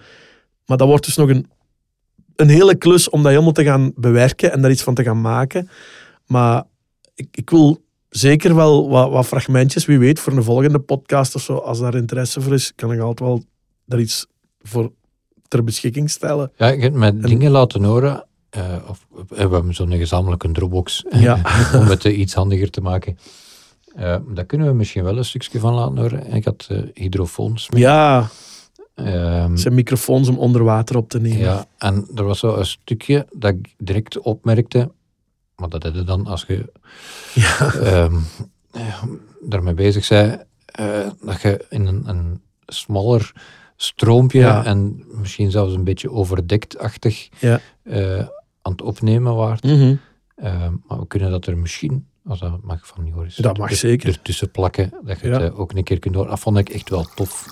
[0.66, 1.50] Maar dat wordt dus nog een,
[2.36, 5.20] een hele klus om dat helemaal te gaan bewerken en daar iets van te gaan
[5.20, 5.68] maken.
[6.26, 6.64] Maar
[7.14, 11.42] ik, ik wil zeker wel wat, wat fragmentjes, wie weet, voor een volgende podcast of
[11.42, 13.42] zo, als daar interesse voor is, kan ik altijd wel
[13.86, 14.26] daar iets
[14.60, 14.92] voor
[15.48, 16.52] ter beschikking stellen.
[16.56, 18.24] Ja, je hebt mij dingen laten horen.
[18.50, 21.34] eh, of, we hebben zo'n gezamenlijke Dropbox Ja.
[21.80, 23.18] om het eh, iets handiger te maken.
[23.94, 26.32] Eh, daar kunnen we misschien wel een stukje van laten horen.
[26.32, 27.80] Ik had eh, hydrofoons mee.
[27.80, 28.28] Ja,
[28.94, 31.38] Ehm, zijn microfoons om onder water op te nemen.
[31.38, 34.92] Ja, en er was zo een stukje dat ik direct opmerkte,
[35.56, 36.72] maar dat heb je dan als je
[37.34, 37.74] Ja.
[37.74, 38.14] ehm,
[38.70, 39.02] eh,
[39.40, 43.32] daarmee bezig bent, eh, dat je in een, een smaller
[43.76, 44.64] stroompje Ja.
[44.64, 47.60] en misschien zelfs een beetje overdekt-achtig Ja.
[47.82, 48.18] eh,
[48.62, 49.62] aan het opnemen waard.
[49.64, 49.94] Mhm.
[50.34, 53.76] Eh, maar we kunnen dat er misschien, als dat mag van Joris, Dat mag er-
[53.76, 54.08] zeker.
[54.08, 56.30] ertussen plakken, dat je het eh, ook een keer kunt horen.
[56.30, 57.46] Dat vond ik echt wel tof.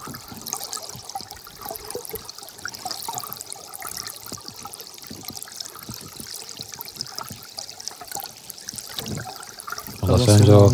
[10.10, 10.72] Dat zijn zo,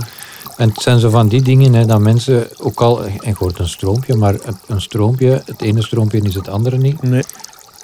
[0.56, 3.68] en het zijn zo van die dingen hè, dat mensen ook al, en hoort een
[3.68, 7.02] stroompje, maar een- een stroompje, het ene stroompje is het andere niet.
[7.02, 7.22] Nee.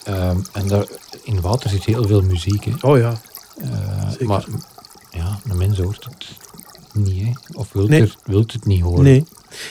[0.05, 0.87] Ehm, en daar,
[1.23, 2.65] in water zit heel veel muziek.
[2.65, 2.73] Hè.
[2.81, 3.21] Oh ja.
[4.19, 4.45] Eh, maar
[5.11, 6.27] ja, een mens hoort het
[6.93, 7.31] niet, hè?
[7.59, 8.01] of wilt, Nee.
[8.01, 9.03] er, wilt het niet horen.
[9.05, 9.25] Nee.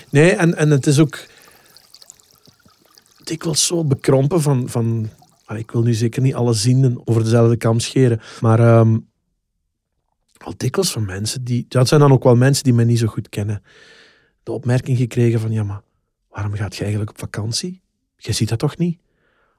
[0.09, 1.19] Nee, en, en het is ook
[3.23, 4.63] dikwijls zo bekrompen van...
[4.69, 5.09] van
[5.55, 8.97] ik wil nu zeker niet alle zienden over dezelfde kam scheren, maar ehm
[10.43, 11.65] al dikwijls van mensen die...
[11.67, 13.63] Dat zijn dan ook wel mensen die mij niet zo goed kennen.
[14.43, 15.81] De opmerking gekregen van, ja, maar
[16.29, 17.81] waarom gaat je eigenlijk op vakantie?
[18.17, 18.99] Je ziet dat toch niet?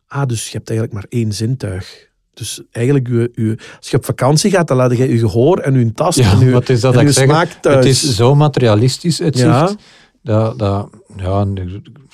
[0.07, 2.11] Ah, dus je hebt eigenlijk maar één zintuig.
[2.35, 5.75] Dus eigenlijk, uw, uw, als je op vakantie gaat, dan laat je je gehoor en
[5.75, 7.77] je tast Ja, en je, het is dat en uw zeg, smaak thuis.
[7.77, 9.66] Het is zo materialistisch, het Ja.
[9.66, 9.83] zicht.
[10.23, 10.90] Dat, dat,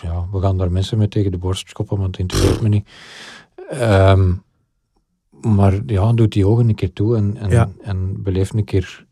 [0.03, 2.89] ja, we gaan daar mensen mee tegen de borst schoppen, want het interesseert me niet.
[3.69, 4.33] Ehm,
[5.40, 7.70] maar ja, doe die ogen een keer toe en, en, Ja.
[7.81, 9.07] en beleef een keer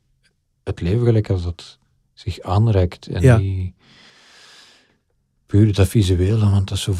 [0.64, 1.78] het leven gelijk als dat
[2.14, 3.06] zich aanreikt.
[3.06, 3.36] En Ja.
[3.38, 3.74] die,
[5.46, 6.94] puur dat visuele, want dat is zo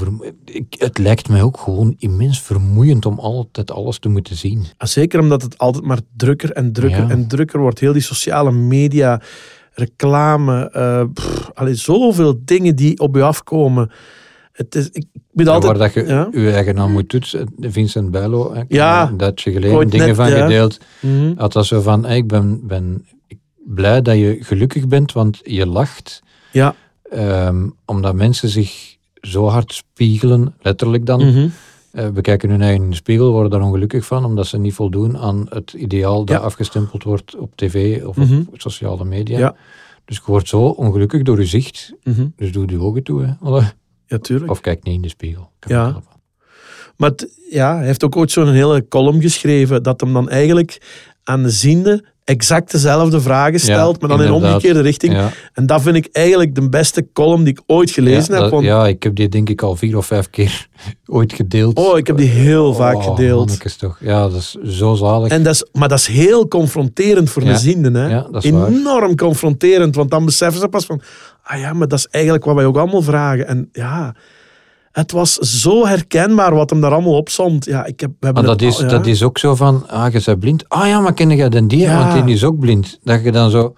[0.44, 4.64] ik, Het lijkt mij ook gewoon immens vermoeiend om altijd alles te moeten zien.
[4.76, 7.10] Ah, Zeker omdat het altijd maar drukker en drukker Ja.
[7.10, 7.78] en drukker wordt.
[7.80, 9.20] Heel die sociale media,
[9.72, 13.90] reclame, eh pff, allee, zoveel dingen die op je afkomen.
[14.52, 15.06] Het is, ik
[15.36, 15.78] moet En altijd...
[15.78, 16.28] waar dat je ja.
[16.32, 17.48] je eigen aan moet toetsen.
[17.60, 19.08] Vincent Bijlo, hè, Ja.
[19.08, 20.42] een tijdje geleden dingen net, van ja.
[20.42, 20.78] gedeeld.
[21.00, 21.32] Mhm.
[21.36, 23.06] Had dat zo van, hey, ik ben, ben
[23.64, 26.22] blij dat je gelukkig bent, want je lacht.
[26.52, 26.74] Ja.
[27.10, 31.26] Ehm, omdat mensen zich zo hard spiegelen, letterlijk dan.
[31.30, 31.48] Mhm.
[31.90, 35.18] Eh, bekijken hun eigen in de spiegel, worden daar ongelukkig van, omdat ze niet voldoen
[35.18, 36.42] aan het ideaal dat Ja.
[36.42, 38.40] afgestempeld wordt op tv of Mhm.
[38.52, 39.38] op sociale media.
[39.38, 39.54] Ja.
[40.04, 41.92] Dus je wordt zo ongelukkig door je zicht.
[42.04, 42.26] Mhm.
[42.36, 43.22] Dus doe je ogen toe.
[43.22, 43.32] Hè.
[44.08, 44.18] Allee.
[44.18, 44.50] Ja, tuurlijk.
[44.50, 45.50] Of kijk niet in de spiegel.
[45.60, 46.02] Ja.
[46.96, 47.12] Maar
[47.50, 50.78] ja, hij heeft ook ooit zo'n hele column geschreven dat hem dan eigenlijk
[51.24, 55.12] aan de ziende exact dezelfde vragen stelt, maar dan in omgekeerde richting.
[55.12, 58.50] Ja, En dat vind ik eigenlijk de beste column die ik ooit gelezen ja, heb.
[58.50, 60.66] dat- ja, ik heb die denk ik al vier of vijf keer
[61.06, 61.76] ooit gedeeld.
[61.78, 63.78] Oh, ik heb die heel vaak Oh, gedeeld.
[63.78, 63.96] toch.
[64.00, 65.30] Ja, dat is zo zalig.
[65.30, 67.50] En dat is, maar dat is heel confronterend voor Ja.
[67.50, 67.98] een ziende.
[67.98, 68.08] Hè?
[68.08, 68.68] Ja, dat is waar.
[68.68, 71.00] Enorm confronterend, want dan beseffen ze pas van...
[71.42, 73.46] Ah ja, maar dat is eigenlijk wat wij ook allemaal vragen.
[73.46, 74.14] En ja,
[74.96, 77.64] het was zo herkenbaar wat hem daar allemaal op stond.
[77.64, 78.86] Ja, ik heb, we Maar dat het is, ja.
[78.86, 80.68] dat is ook zo van, ah, je bent blind.
[80.68, 81.78] Ah ja, maar ken jij den die?
[81.78, 81.98] Ja.
[81.98, 82.98] Want die is ook blind.
[83.02, 83.74] Dat je dan zo,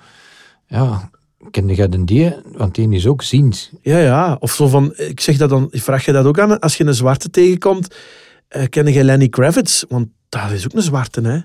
[0.66, 1.10] ja,
[1.50, 2.34] ken jij den die?
[2.52, 3.70] Want die is ook ziend.
[3.82, 4.36] Ja, ja.
[4.40, 6.94] Of zo van, ik zeg dat dan, vraag je dat ook aan als je een
[6.94, 7.94] zwarte tegenkomt.
[8.48, 9.82] eh ken je Lenny Kravitz?
[9.88, 11.38] Want dat is ook een zwarte, hè?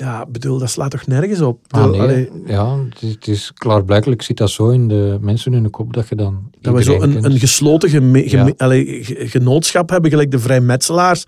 [0.00, 1.58] Ja, bedoel, dat slaat toch nergens op?
[1.68, 5.92] Ah, nee, ja, het is, klaarblijkelijk zit dat zo in de mensen in de kop
[5.92, 8.52] dat je dan dat we zo een, een gesloten geme- geme- Ja.
[8.56, 11.24] allee, ge- genootschap hebben, gelijk de vrijmetselaars,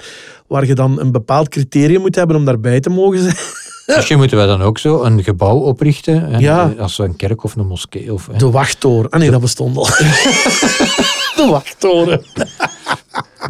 [0.47, 3.37] waar je dan een bepaald criterium moet hebben om daarbij te mogen zijn.
[3.97, 6.33] Misschien moeten wij dan ook zo een gebouw oprichten.
[6.33, 6.73] En, Ja.
[6.77, 8.13] eh, Als een kerk of een moskee.
[8.13, 9.11] Of, De wachttoren.
[9.11, 9.85] Ah nee, dat bestond al.
[11.37, 12.23] De wachttoren.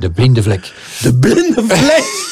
[0.01, 0.73] de blinde vlek.
[1.03, 2.31] De blinde vlek.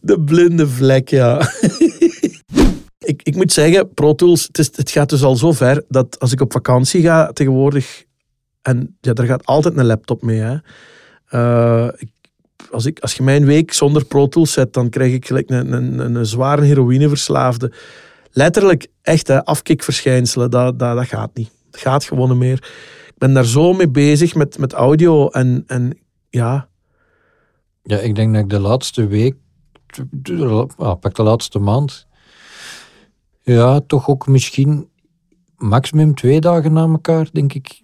[0.00, 1.50] De blinde vlek, ja.
[2.98, 6.18] ik, ik moet zeggen, Pro Tools, het, is, het gaat dus al zo ver dat
[6.20, 8.04] als ik op vakantie ga tegenwoordig,
[8.62, 10.38] en ja, daar gaat altijd een laptop mee.
[10.40, 10.56] Hè.
[11.28, 12.08] Eh, ik,
[12.70, 15.50] als, ik, als je mij een week zonder Pro Tools zet, dan krijg ik gelijk
[15.50, 17.72] een, een, een, een zware heroïneverslaafde.
[18.30, 21.50] Letterlijk, echt, hè, afkikverschijnselen, dat, dat, dat gaat niet.
[21.70, 22.70] Dat gaat gewoon niet meer.
[23.06, 26.68] Ik ben daar zo mee bezig met, met audio en, en ja,
[27.82, 29.36] Ja, ik denk dat ik de laatste week,
[30.76, 32.06] ah, pak de laatste maand,
[33.42, 34.88] ja, toch ook misschien
[35.56, 37.82] maximum twee dagen na elkaar, denk ik,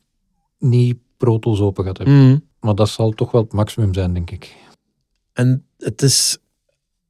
[0.58, 2.06] niet Pro Tools open gehad heb.
[2.06, 2.44] Mm.
[2.60, 4.56] Maar dat zal toch wel het maximum zijn, denk ik.
[5.36, 6.38] En het is,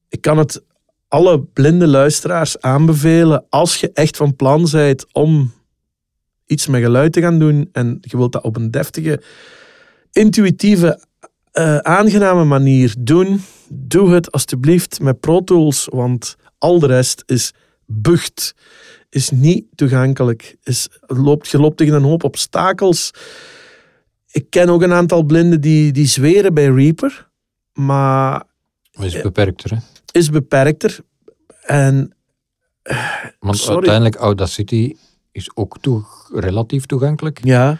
[0.08, 0.62] ik kan het
[1.08, 5.52] alle blinde luisteraars aanbevelen als je echt van plan bent om
[6.46, 9.22] iets met geluid te gaan doen en je wilt dat op een deftige,
[10.12, 11.04] intuïtieve,
[11.52, 17.52] eh, aangename manier doen, doe het alstublieft met Pro Tools, want al de rest is
[17.84, 18.54] bucht,
[19.10, 23.10] is niet toegankelijk, is, loopt, je loopt tegen een hoop obstakels.
[24.30, 27.25] Ik ken ook een aantal blinden die, die zweren bij Reaper,
[27.76, 28.42] maar
[28.98, 29.76] is beperkter, hè?
[30.12, 30.98] is beperkter.
[31.62, 32.14] En
[33.38, 33.74] Want Sorry.
[33.74, 34.94] uiteindelijk, Audacity
[35.32, 37.40] is ook toe, relatief toegankelijk.
[37.44, 37.78] ja,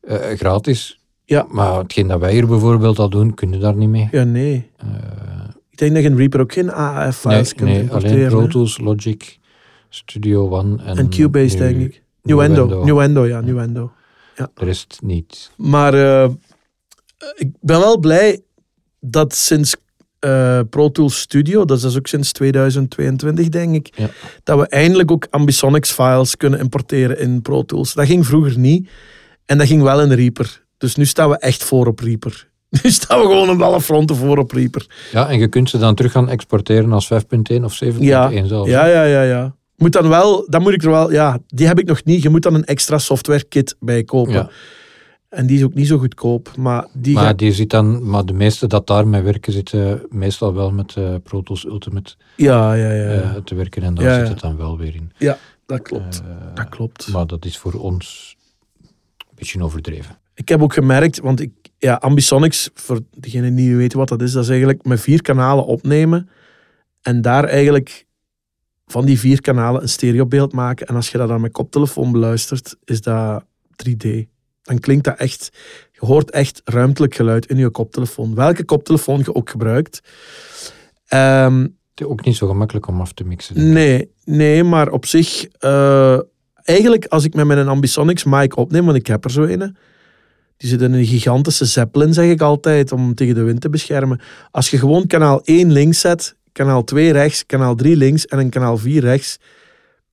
[0.00, 1.00] Eh, gratis.
[1.24, 1.46] Ja.
[1.48, 4.08] Maar hetgeen dat wij hier bijvoorbeeld al doen, kun je daar niet mee.
[4.10, 4.70] ja, nee.
[4.76, 4.86] Eh,
[5.70, 6.70] Ik denk dat je in Reaper ook geen
[7.34, 8.16] nee, kunt nee, importeren.
[8.16, 8.46] alleen Pro.
[8.46, 9.38] Tools, Logic,
[9.88, 12.02] Studio One en, En Cubase, nu denk ik.
[12.22, 12.66] Nuendo.
[12.66, 12.84] Nuendo.
[12.84, 13.92] Nuendo, ja, Nuendo.
[14.34, 15.50] De rest niet.
[15.56, 16.30] Maar eh,
[17.34, 18.42] ik ben wel blij
[19.10, 19.76] dat sinds
[20.18, 24.08] eh, Pro Tools Studio, dat is dus ook sinds 2022 denk ik, Ja.
[24.42, 27.94] dat we eindelijk ook Ambisonics files kunnen importeren in Pro Tools.
[27.94, 28.88] Dat ging vroeger niet.
[29.46, 30.64] En dat ging wel in Reaper.
[30.78, 32.46] Dus nu staan we echt voor op Reaper.
[32.82, 34.86] Nu staan we gewoon op alle fronten voor op Reaper.
[35.12, 38.70] Ja, en je kunt ze dan terug gaan exporteren als 5.1 of 7.1 Ja, zelfs.
[38.70, 39.54] Ja, ja, ja, ja.
[39.76, 42.22] Moet dan wel, dan moet ik er wel, ja, die heb ik nog niet.
[42.22, 44.32] Je moet dan een extra software kit bij kopen.
[44.32, 44.50] Ja.
[45.28, 46.56] En die is ook niet zo goedkoop.
[46.56, 50.54] Maar die Maar, gaat- die zit dan, maar de meeste dat daarmee werken, zitten meestal
[50.54, 53.20] wel met eh Pro Tools Ultimate ja, ja, ja, ja.
[53.22, 53.82] eh, te werken.
[53.82, 55.12] En daar Ja, zit het dan wel weer in.
[55.18, 56.20] ja, dat klopt.
[56.20, 57.08] Eh, dat klopt.
[57.08, 58.36] Maar dat is voor ons
[59.18, 60.18] een beetje overdreven.
[60.34, 64.22] Ik heb ook gemerkt, want ik, ja, Ambisonics, voor degenen die niet weten wat dat
[64.22, 66.28] is, dat is eigenlijk met vier kanalen opnemen
[67.02, 68.06] en daar eigenlijk
[68.86, 70.86] van die vier kanalen een stereobeeld maken.
[70.86, 73.44] En als je dat dan met koptelefoon beluistert, is dat
[73.76, 74.06] 3D.
[74.68, 75.50] Dan klinkt dat echt,
[75.92, 78.34] je hoort echt ruimtelijk geluid in je koptelefoon.
[78.34, 80.00] Welke koptelefoon je ook gebruikt.
[81.06, 83.72] Ehm, Het is ook niet zo gemakkelijk om af te mixen.
[83.72, 85.46] Nee, nee, maar op zich...
[85.58, 86.18] eh,
[86.64, 89.76] eigenlijk, als ik met mijn Ambisonics mic opneem, want ik heb er zo een...
[90.56, 94.20] Die zit in een gigantische zeppelin, zeg ik altijd, om tegen de wind te beschermen.
[94.50, 98.50] Als je gewoon kanaal 1 links zet, kanaal 2 rechts, kanaal 3 links en een
[98.50, 99.38] kanaal 4 rechts,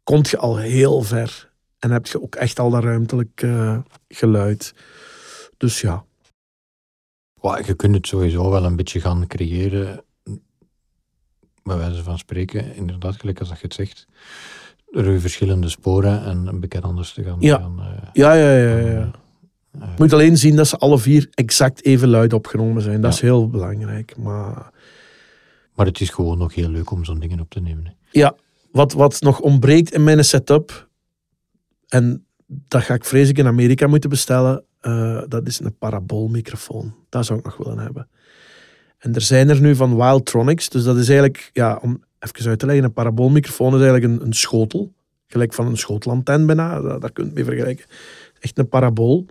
[0.04, 1.45] komt je al heel ver.
[1.86, 4.74] En heb je ook echt al dat ruimtelijk eh, geluid.
[5.58, 6.06] Dus ja.
[7.66, 10.04] Je kunt het sowieso wel een beetje gaan creëren,
[11.64, 14.06] bij wijze van spreken, inderdaad, gelijk als dat je het zegt,
[14.92, 17.38] door verschillende sporen en een beetje anders te gaan.
[17.40, 17.58] Ja.
[17.58, 19.02] gaan, eh, Ja, ja, ja, ja.
[19.02, 19.08] eh,
[19.82, 23.02] Je moet alleen zien dat ze alle vier exact even luid opgenomen zijn.
[23.02, 23.16] Dat Ja.
[23.18, 24.18] is heel belangrijk.
[24.18, 24.72] Maar
[25.76, 27.86] maar het is gewoon nog heel leuk om zo'n dingen op te nemen.
[27.86, 27.92] hè.
[28.20, 28.36] Ja,
[28.72, 30.90] wat, wat nog ontbreekt in mijn setup,
[31.88, 36.96] en dat ga ik vrees ik in Amerika moeten bestellen, eh, dat is een paraboolmicrofoon.
[37.10, 38.08] Dat zou ik nog willen hebben.
[38.98, 40.70] En er zijn er nu van Wildtronics.
[40.70, 44.26] Dus dat is eigenlijk, ja, om even uit te leggen, een paraboolmicrofoon is eigenlijk een,
[44.26, 44.94] een schotel.
[45.28, 47.86] Gelijk van een schotelantenne bijna, daar, daar kun je het mee vergelijken.
[48.40, 49.26] Echt een parabool.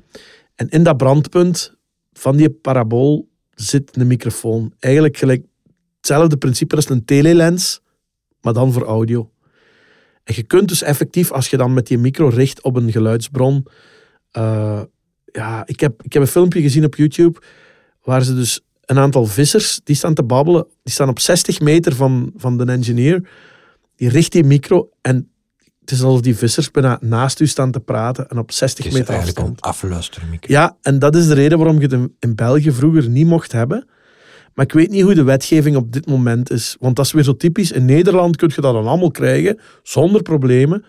[0.55, 1.77] En in dat brandpunt
[2.13, 4.75] van die parabool zit een microfoon.
[4.79, 5.45] Eigenlijk gelijk
[5.97, 7.81] hetzelfde principe als een telelens,
[8.41, 9.31] maar dan voor audio.
[10.25, 13.67] En je kunt dus effectief, als je dan met die micro richt op een geluidsbron...
[14.31, 14.83] eh,
[15.25, 17.41] ja, ik heb, ik heb een filmpje gezien op YouTube
[18.03, 21.95] waar ze dus een aantal vissers, die staan te babbelen, die staan op 60 meter
[21.95, 23.29] van, van de engineer.
[23.97, 25.29] Die richt die micro en
[25.81, 28.93] het is alsof die vissers bijna naast u staan te praten en op 60 Het
[28.93, 29.65] is meter eigenlijk afstand.
[29.65, 30.53] een afluistermicro.
[30.53, 33.53] Ja, en dat is de reden waarom je het in, in België vroeger niet mocht
[33.53, 33.89] hebben.
[34.55, 36.77] Maar ik weet niet hoe de wetgeving op dit moment is.
[36.81, 37.73] Want dat is weer zo typisch.
[37.73, 40.85] In Nederland kun je dat dan allemaal krijgen, zonder problemen.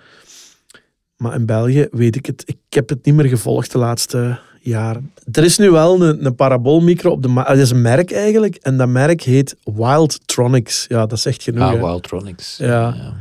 [1.17, 2.43] Maar in België weet ik het.
[2.45, 5.11] Ik heb het niet meer gevolgd de laatste jaren.
[5.31, 7.49] Er is nu wel een, een paraboolmicro op de markt.
[7.49, 8.55] Dat is een merk eigenlijk.
[8.55, 10.85] En dat merk heet Wildtronics.
[10.87, 11.73] Ja, dat zegt genoeg.
[11.73, 11.81] Ah.
[11.81, 12.57] Wildtronics.
[12.57, 13.13] Ja.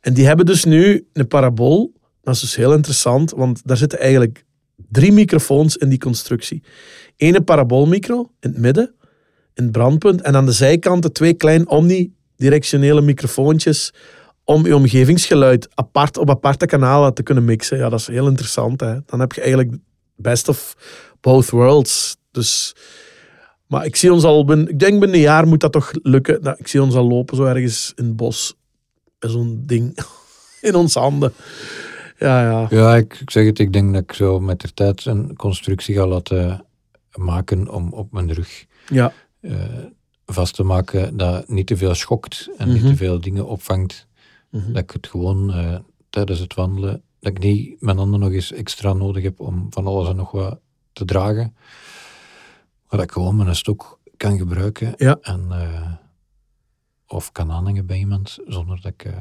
[0.00, 1.92] En die hebben dus nu een parabool.
[2.22, 4.44] Dat is dus heel interessant, want daar zitten eigenlijk
[4.90, 6.62] drie microfoons in die constructie.
[7.16, 8.94] Eén paraboolmicro in het midden,
[9.54, 13.92] in het brandpunt, en aan de zijkanten twee klein omnidirectionele microfoontjes
[14.44, 17.78] om je omgevingsgeluid apart op aparte kanalen te kunnen mixen.
[17.78, 18.80] Ja, dat is heel interessant.
[18.80, 18.96] Hè?
[19.06, 19.74] Dan heb je eigenlijk
[20.16, 20.76] best of
[21.20, 22.16] both worlds.
[22.30, 22.74] Dus,
[23.66, 26.42] maar ik zie ons al, binnen, ik denk binnen een jaar moet dat toch lukken.
[26.42, 28.54] Nou, ik zie ons al lopen zo ergens in het bos
[29.18, 29.98] zo'n ding
[30.60, 31.32] in onze handen.
[32.18, 32.66] Ja, ja.
[32.70, 35.94] Ja, ik, ik zeg het, ik denk dat ik zo met de tijd een constructie
[35.94, 36.64] ga laten
[37.14, 39.12] maken om op mijn rug Ja,
[40.26, 42.90] vast te maken dat niet te veel schokt en niet Mhm.
[42.90, 44.06] te veel dingen opvangt.
[44.50, 44.72] Mhm.
[44.72, 45.76] Dat ik het gewoon eh,
[46.10, 49.86] tijdens het wandelen, dat ik niet mijn handen nog eens extra nodig heb om van
[49.86, 50.58] alles en nog wat
[50.92, 51.54] te dragen.
[52.88, 55.18] Maar dat ik gewoon mijn stok kan gebruiken Ja.
[55.22, 55.92] en, eh,
[57.06, 59.12] of kan aanhangen bij iemand zonder dat ik eh,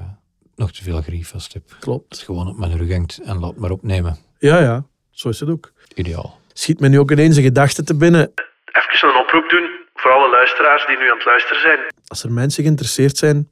[0.55, 1.75] nog te veel grief vast heb.
[1.79, 2.19] Klopt.
[2.19, 4.17] gewoon op mijn rug hangt en laat maar opnemen.
[4.39, 4.85] Ja, ja.
[5.09, 5.73] Zo is het ook.
[5.95, 6.39] Ideaal.
[6.53, 8.31] Schiet me nu ook ineens een gedachte te binnen.
[8.65, 9.69] Even een oproep doen
[10.01, 11.79] voor alle luisteraars die nu aan het luisteren zijn.
[12.07, 13.49] Als er mensen geïnteresseerd zijn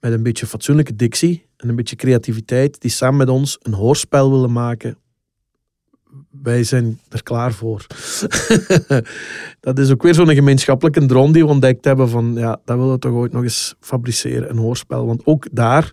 [0.00, 4.30] met een beetje fatsoenlijke dictie en een beetje creativiteit, die samen met ons een hoorspel
[4.30, 4.98] willen maken,
[6.42, 7.86] wij zijn er klaar voor.
[9.66, 12.92] dat is ook weer zo'n gemeenschappelijke droom die we ontdekt hebben van, ja, dat willen
[12.92, 15.06] we toch ooit nog eens fabriceren, een hoorspel.
[15.06, 15.92] Want ook daar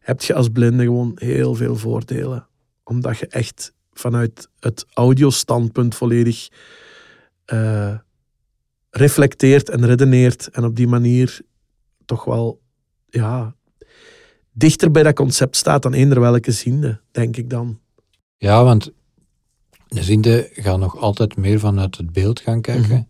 [0.00, 2.46] heb je als blinde gewoon heel veel voordelen.
[2.84, 6.48] Omdat je echt vanuit het audiostandpunt volledig
[7.44, 7.94] eh,
[8.98, 11.40] reflecteert en redeneert en op die manier
[12.04, 12.60] toch wel
[13.08, 13.54] ja,
[14.52, 17.78] dichter bij dat concept staat dan eender welke ziende, denk ik dan.
[18.36, 18.90] Ja, want
[19.88, 22.88] de ziende gaan nog altijd meer vanuit het beeld gaan kijken.
[22.88, 23.02] Mhm.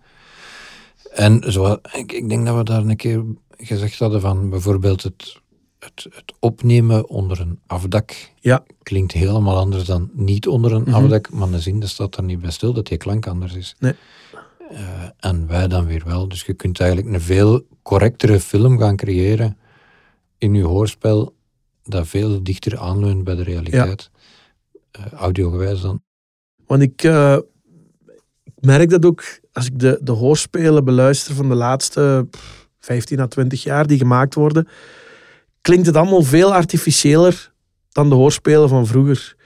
[1.12, 3.24] En zo, ik, ik denk dat we daar een keer
[3.56, 5.40] gezegd hadden van bijvoorbeeld het,
[5.78, 8.30] het, het opnemen onder een afdak.
[8.40, 8.64] Ja.
[8.82, 10.94] Klinkt helemaal anders dan niet onder een Mhm.
[10.94, 13.76] afdak, maar de ziende staat daar niet bij stil dat die klank anders is.
[13.78, 13.92] Nee.
[14.70, 16.28] Eh, en wij dan weer wel.
[16.28, 19.58] Dus je kunt eigenlijk een veel correctere film gaan creëren
[20.38, 21.34] in je hoorspel
[21.82, 24.10] dat veel dichter aanleunt bij de realiteit.
[24.90, 26.02] Eh, audiogewijs dan.
[26.66, 27.38] Want ik, eh,
[28.44, 33.20] ik merk dat ook als ik de, de hoorspelen beluister van de laatste pff, 15
[33.20, 34.68] à 20 jaar die gemaakt worden,
[35.60, 37.52] klinkt het allemaal veel artificiëler
[37.88, 39.36] dan de hoorspelen van vroeger.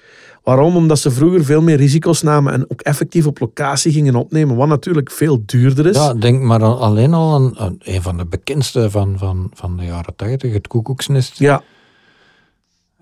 [0.43, 0.77] Waarom?
[0.77, 4.69] Omdat ze vroeger veel meer risico's namen en ook effectief op locatie gingen opnemen, wat
[4.69, 5.97] natuurlijk veel duurder is.
[5.97, 9.85] Ja, denk maar alleen al aan, aan een van de bekendste van, van, van de
[9.85, 11.39] jaren 80, het Koekoeksnest.
[11.39, 11.63] ja,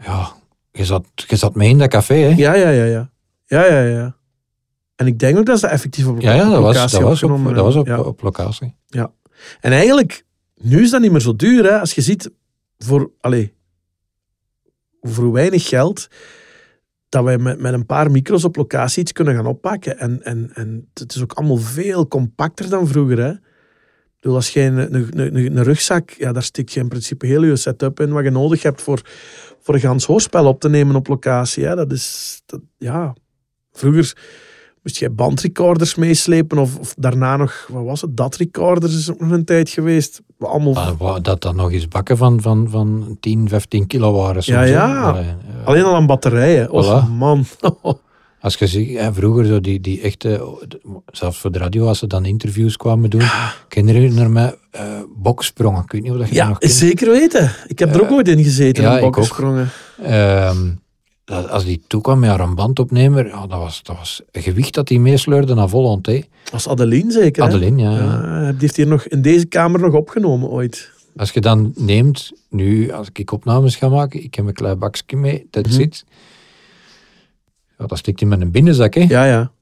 [0.03, 0.33] Ja,
[0.73, 2.29] je zat, je zat mee in dat café, hè?
[2.29, 2.85] ja, ja, ja.
[2.85, 3.11] ja.
[3.47, 4.17] ja, ja, ja.
[4.97, 7.09] En ik denk ook dat ze effectief op, ja, ja, op dat was, locatie dat
[7.09, 7.87] was, op, dat was op.
[7.87, 8.01] Ja.
[8.01, 8.75] op locatie.
[9.61, 10.25] En eigenlijk,
[10.55, 11.65] nu is dat niet meer zo duur.
[11.65, 11.81] Hè?
[11.81, 12.31] Als je ziet,
[12.79, 13.55] voor, allee,
[15.01, 16.09] voor weinig geld,
[17.11, 19.99] dat wij met, met een paar micro's op locatie iets kunnen gaan oppakken.
[19.99, 23.19] En, en, en het is ook allemaal veel compacter dan vroeger.
[23.19, 23.31] Hè?
[23.31, 27.27] Ik bedoel, als je een, een, een, een rugzak, ja, daar steek je in principe
[27.27, 29.01] heel je setup in wat je nodig hebt voor,
[29.61, 31.65] voor een gans hoorspel op te nemen op locatie.
[31.65, 31.77] Hè?
[31.77, 33.15] Dat is, dat, ja,
[33.73, 34.15] vroeger
[34.83, 39.31] moest je bandrecorders meeslepen of, of daarna nog, wat was het, dat-recorders is ook nog
[39.31, 40.21] een tijd geweest.
[40.39, 44.43] Allemaal, Ah, dat dan nog eens bakken van, van, van 10, 15 kilo waren.
[44.43, 45.37] soms, Ja, ja.
[45.65, 46.71] Allee, eh, alleen al aan batterijen.
[46.71, 47.09] Oh Voilà.
[47.11, 47.45] man.
[48.41, 50.59] Als je ziet, hè, vroeger zo die, die echte,
[51.07, 53.21] zelfs voor de radio, als ze dan interviews kwamen doen,
[53.69, 54.81] ik herinner me uh,
[55.17, 55.83] boksprongen.
[55.83, 56.73] Ik weet niet of dat je dat Ja, nog kent.
[56.73, 57.51] zeker weten.
[57.67, 59.69] Ik heb er ook Eh, ooit in gezeten, ja, bokkensprongen.
[60.03, 60.69] Ehm,
[61.25, 64.75] dat, als die toekwam met haar een bandopnemer, ja, dat, was, dat was een gewicht
[64.75, 66.07] dat hij meesleurde naar Volont.
[66.07, 66.21] hè.
[66.53, 67.43] Als Adeline zeker.
[67.43, 67.49] hè?
[67.49, 67.91] Adeline, ja.
[67.99, 70.91] Ja, die heeft hier nog in deze kamer nog opgenomen ooit.
[71.17, 75.17] Als je dan neemt, nu als ik opnames ga maken, ik heb een klein bakje
[75.17, 75.75] mee, dat Mhm.
[75.75, 76.05] zit.
[77.79, 79.01] Ja, dat stikt in mijn binnenzak, hè.
[79.09, 79.53] Ja, ja.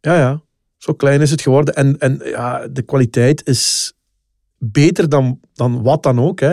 [0.00, 0.40] Ja, ja.
[0.76, 1.74] Zo klein is het geworden.
[1.74, 3.92] En, en ja, de kwaliteit is
[4.58, 6.40] beter dan, dan wat dan ook.
[6.40, 6.52] Hè.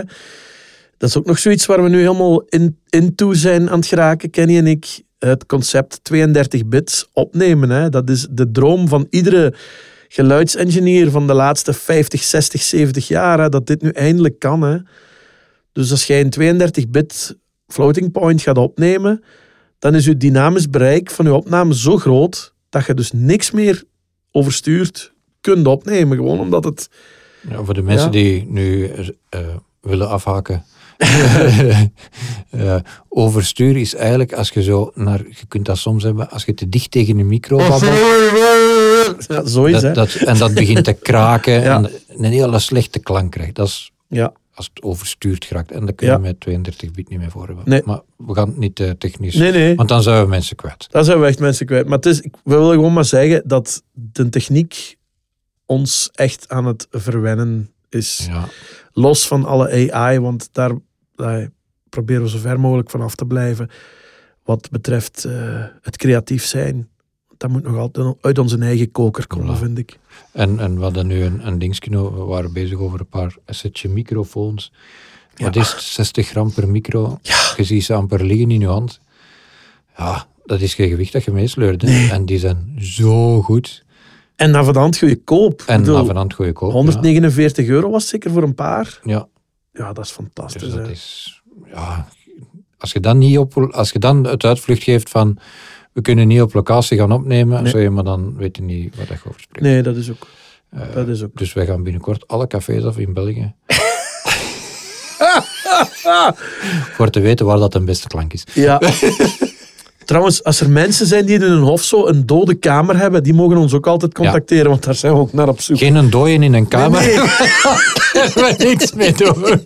[0.97, 3.87] Dat is ook nog zoiets waar we nu helemaal in, in toe zijn aan het
[3.87, 5.01] geraken, Kenny en ik.
[5.19, 7.69] Het concept 32 bits opnemen.
[7.69, 7.89] Hè.
[7.89, 9.53] Dat is de droom van iedere
[10.11, 13.39] geluidsengineer van de laatste 50, 60, 70 jaar.
[13.39, 14.61] Hè, dat dit nu eindelijk kan.
[14.61, 14.77] Hè.
[15.71, 17.37] Dus als jij een 32 bit
[17.67, 19.23] floating point gaat opnemen,
[19.79, 23.83] dan is je dynamisch bereik van je opname zo groot dat je dus niks meer
[24.31, 26.17] overstuurd kunt opnemen.
[26.17, 26.89] Gewoon omdat het...
[27.49, 28.11] Ja, voor de mensen Ja.
[28.11, 28.91] die nu
[29.29, 29.39] eh,
[29.81, 30.63] willen afhaken.
[32.49, 32.75] Eh,
[33.09, 36.69] overstuur is eigenlijk als je zo naar, je kunt dat soms hebben, als je te
[36.69, 37.81] dicht tegen de micro babbelt.
[39.27, 41.75] Ja, en dat begint te kraken Ja.
[41.75, 43.55] en een hele slechte klank krijgt.
[43.55, 44.33] Dat is Ja.
[44.53, 45.71] als het overstuurd geraakt.
[45.71, 46.19] En dat kun je Ja.
[46.19, 47.63] met 32 bit niet meer voor hebben.
[47.67, 47.81] Nee.
[47.85, 49.75] Maar we gaan het niet eh, technisch, Nee, nee.
[49.75, 50.87] want dan zouden we mensen kwijt.
[50.91, 51.85] Daar zijn we echt mensen kwijt.
[51.87, 54.97] Maar het is, ik wil gewoon maar zeggen dat de techniek
[55.65, 58.25] ons echt aan het verwennen is.
[58.29, 58.47] Ja.
[58.91, 60.71] Los van alle AI, want daar
[61.15, 61.37] eh,
[61.89, 63.69] proberen we zo ver mogelijk van af te blijven.
[64.43, 66.89] Wat betreft eh, het creatief zijn.
[67.39, 69.59] Dat moet nog altijd uit onze eigen koker komen, Voilà.
[69.59, 69.99] vind ik.
[70.31, 73.35] En, en we hadden nu een, een dingetje, nou, we waren bezig over een paar
[73.45, 74.71] setje microfoons.
[75.35, 75.61] Wat Ja.
[75.61, 75.81] is het?
[75.81, 77.19] 60 gram per micro?
[77.57, 78.99] Je ziet ze amper liggen in je hand.
[79.97, 81.81] Ja, dat is geen gewicht dat je meesleurt.
[81.81, 82.07] hè.
[82.11, 83.83] En die zijn zo goed.
[84.35, 85.63] En navenant goedkoop.
[85.65, 86.71] En Ik bedoel, navenant goede koop.
[86.71, 88.99] 149 euro was zeker voor een paar.
[89.03, 89.27] Ja,
[89.73, 90.61] Ja, dat is fantastisch.
[90.61, 91.41] dus dat is...
[91.73, 92.07] Ja,
[92.77, 93.57] als je dan niet op...
[93.71, 95.37] Als je dan het uitvlucht geeft van...
[95.99, 97.77] We kunnen niet op locatie gaan opnemen, Nee.
[97.81, 99.61] je, maar dan weet je niet wat je over spreekt.
[99.61, 100.27] Nee, dat is ook.
[100.69, 101.29] Eh, Dat is ook.
[101.33, 103.53] Dus wij gaan binnenkort alle cafés af in België.
[106.95, 108.43] Voor te weten waar dat een beste klank is.
[108.53, 108.81] Ja.
[110.05, 113.33] Trouwens, als er mensen zijn die in een hof zo een dode kamer hebben, die
[113.33, 115.77] mogen ons ook altijd contacteren, want daar zijn we ook naar op zoek.
[115.77, 116.99] Geen een dooien in een kamer.
[117.01, 117.15] Nee,
[118.13, 119.61] Daar we niks mee doen.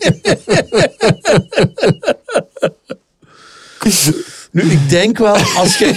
[4.54, 5.90] Nu, ik denk wel als je.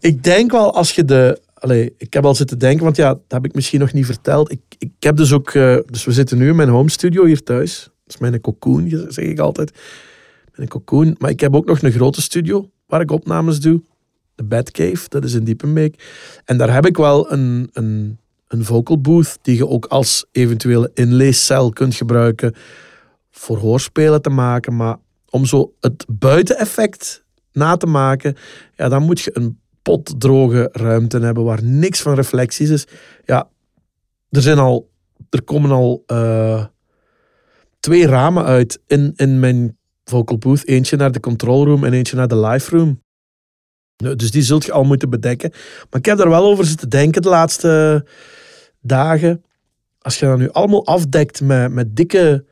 [0.10, 1.40] ik denk wel als je de.
[1.54, 4.50] Allee, ik heb al zitten denken, want ja, dat heb ik misschien nog niet verteld.
[4.50, 5.50] Ik, ik heb dus ook.
[5.50, 7.82] eh, dus we zitten nu in mijn home studio hier thuis.
[7.82, 9.78] Dat is mijn cocoon, zeg ik altijd.
[10.54, 11.14] Mijn cocoon.
[11.18, 13.82] Maar ik heb ook nog een grote studio waar ik opnames doe.
[14.34, 16.02] De Batcave, dat is in Diepenbeek.
[16.44, 20.90] En daar heb ik wel een, een, een vocal booth die je ook als eventuele
[20.94, 22.54] inleescel kunt gebruiken
[23.30, 24.76] voor hoorspelen te maken.
[24.76, 24.96] Maar
[25.30, 28.36] om zo het buiteneffect na te maken,
[28.76, 32.86] ja, dan moet je een potdroge ruimte hebben waar niks van reflecties is.
[33.24, 33.48] Ja,
[34.30, 34.90] er zijn al,
[35.30, 36.64] er komen al eh,
[37.80, 40.66] twee ramen uit in, in mijn vocal booth.
[40.66, 43.02] Eentje naar de control room en eentje naar de live room.
[43.96, 45.50] Nou, Dus die zult je al moeten bedekken.
[45.90, 48.04] Maar ik heb daar wel over zitten denken de laatste
[48.80, 49.44] dagen.
[49.98, 52.44] Als je dat nu allemaal afdekt met, met dikke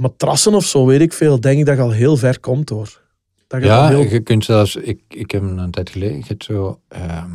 [0.00, 3.00] matrassen of zo, weet ik veel, denk ik dat je al heel ver komt hoor.
[3.46, 4.02] Dat je Ja, heel...
[4.02, 4.76] je kunt zelfs...
[4.76, 6.16] Ik, ik heb een tijd geleden...
[6.16, 6.80] Je hebt zo...
[6.88, 7.30] ehm,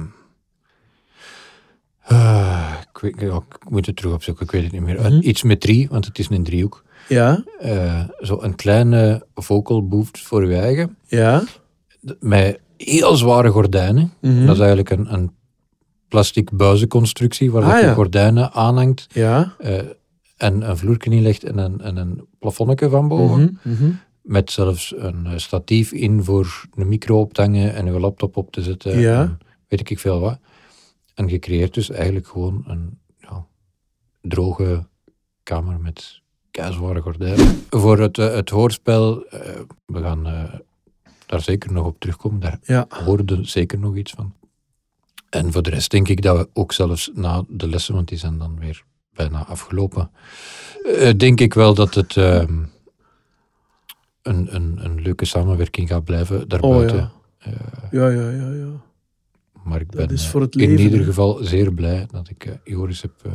[2.03, 4.99] ah, ik, weet, ja, ik moet het terug opzoeken, ik weet het niet meer.
[5.01, 5.19] Mhm.
[5.19, 6.83] Iets met drie, want het is een driehoek.
[7.07, 10.97] Ja, Eh, zo een kleine vocal booth voor je eigen.
[11.07, 11.43] ja.
[12.19, 14.13] Met heel zware gordijnen.
[14.21, 15.31] mhm, Dat is eigenlijk een, een
[16.07, 17.93] plastic buizenconstructie waar Ah, je ja.
[17.93, 19.53] gordijnen aanhangt Ja.
[19.59, 19.79] eh,
[20.37, 23.59] en een vloerken inlegt en een, en een plafonnetje van boven.
[23.63, 23.91] mhm.
[24.21, 28.37] Met zelfs een eh, statief in voor een micro op te hangen en je laptop
[28.37, 28.99] op te zetten.
[28.99, 29.21] Ja.
[29.21, 30.39] En weet ik veel wat.
[31.13, 33.45] En je creëert dus eigenlijk gewoon een ja,
[34.21, 34.87] droge
[35.43, 36.21] kamer met
[36.51, 37.63] keizware gordijnen.
[37.69, 40.23] Voor het, eh, het hoorspel, eh, we gaan
[41.25, 42.39] daar zeker nog op terugkomen.
[42.39, 42.85] Daar Ja.
[42.89, 44.33] hoorde zeker nog iets van.
[45.29, 48.17] En voor de rest denk ik dat we ook zelfs na de lessen, want die
[48.17, 48.83] zijn dan weer
[49.15, 50.11] bijna afgelopen,
[50.97, 52.63] eh, denk ik wel dat het ehm,
[54.21, 56.97] een, een, een leuke samenwerking gaat blijven daarbuiten.
[56.99, 57.09] Oh
[57.39, 57.53] ja.
[57.91, 58.67] Ja, ja, ja, ja.
[59.63, 63.31] Maar ik ben eh, in ieder geval zeer blij dat ik eh, Joris heb eh,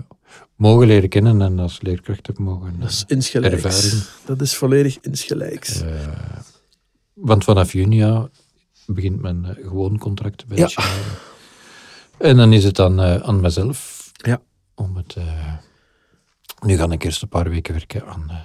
[0.57, 2.73] mogen leren kennen en als leerkracht heb mogen.
[2.75, 3.63] eh, Dat is insgelijks.
[3.65, 4.03] Ervaring.
[4.25, 5.81] Dat is volledig insgelijks.
[5.81, 5.91] eh,
[7.13, 8.29] want vanaf juni ja,
[8.87, 10.69] begint mijn eh, gewoon contract bij Ja.
[12.19, 14.41] En dan is het dan eh, aan mezelf Ja.
[14.75, 15.15] om het...
[15.17, 15.55] eh,
[16.61, 18.37] nu ga ik eerst een paar weken werken aan eh,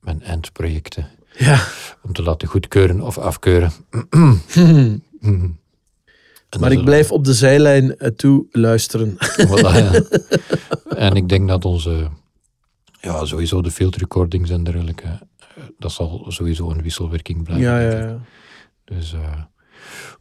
[0.00, 1.06] mijn eindprojecten.
[1.38, 1.66] Ja.
[2.02, 3.72] om te laten goedkeuren of afkeuren.
[4.10, 5.02] En
[6.60, 9.16] Maar ik blijf op de zijlijn eh, toe luisteren.
[9.18, 10.02] Voilà, ja.
[11.06, 12.08] En ik denk dat onze,
[13.00, 17.66] ja, sowieso de field recordings en dergelijke, eh, dat zal sowieso een wisselwerking blijven.
[17.66, 18.18] Ja, ja, ja.
[18.84, 19.14] Dus,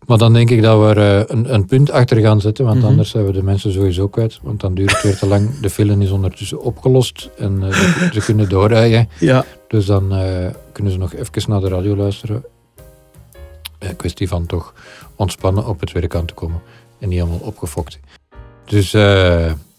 [0.07, 2.77] maar dan denk ik dat we er eh, een, een punt achter gaan zetten, want
[2.77, 2.87] Mhm.
[2.87, 4.39] anders zijn we de mensen sowieso kwijt.
[4.43, 5.59] Want dan duurt het weer te lang.
[5.59, 9.09] De film is ondertussen opgelost en eh, ze, ze kunnen doorrijden.
[9.19, 12.43] Ja, Dus dan eh, kunnen ze nog even naar de radio luisteren.
[13.79, 14.73] Een kwestie van toch
[15.15, 16.61] ontspannen op het werk aan te komen
[16.99, 17.99] en niet helemaal opgefokt.
[18.65, 18.89] Dus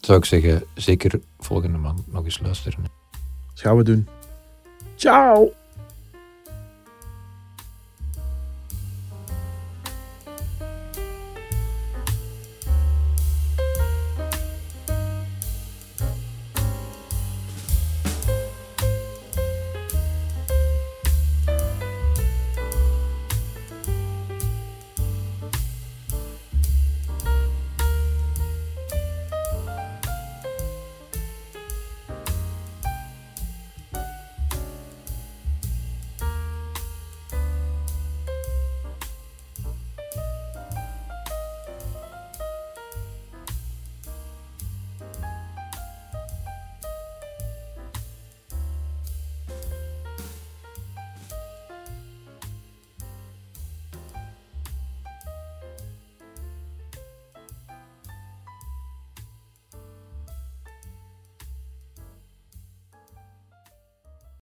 [0.01, 2.79] zou ik zeggen, zeker volgende maand nog eens luisteren.
[3.55, 4.09] dat gaan we doen.
[4.97, 5.53] Ciao.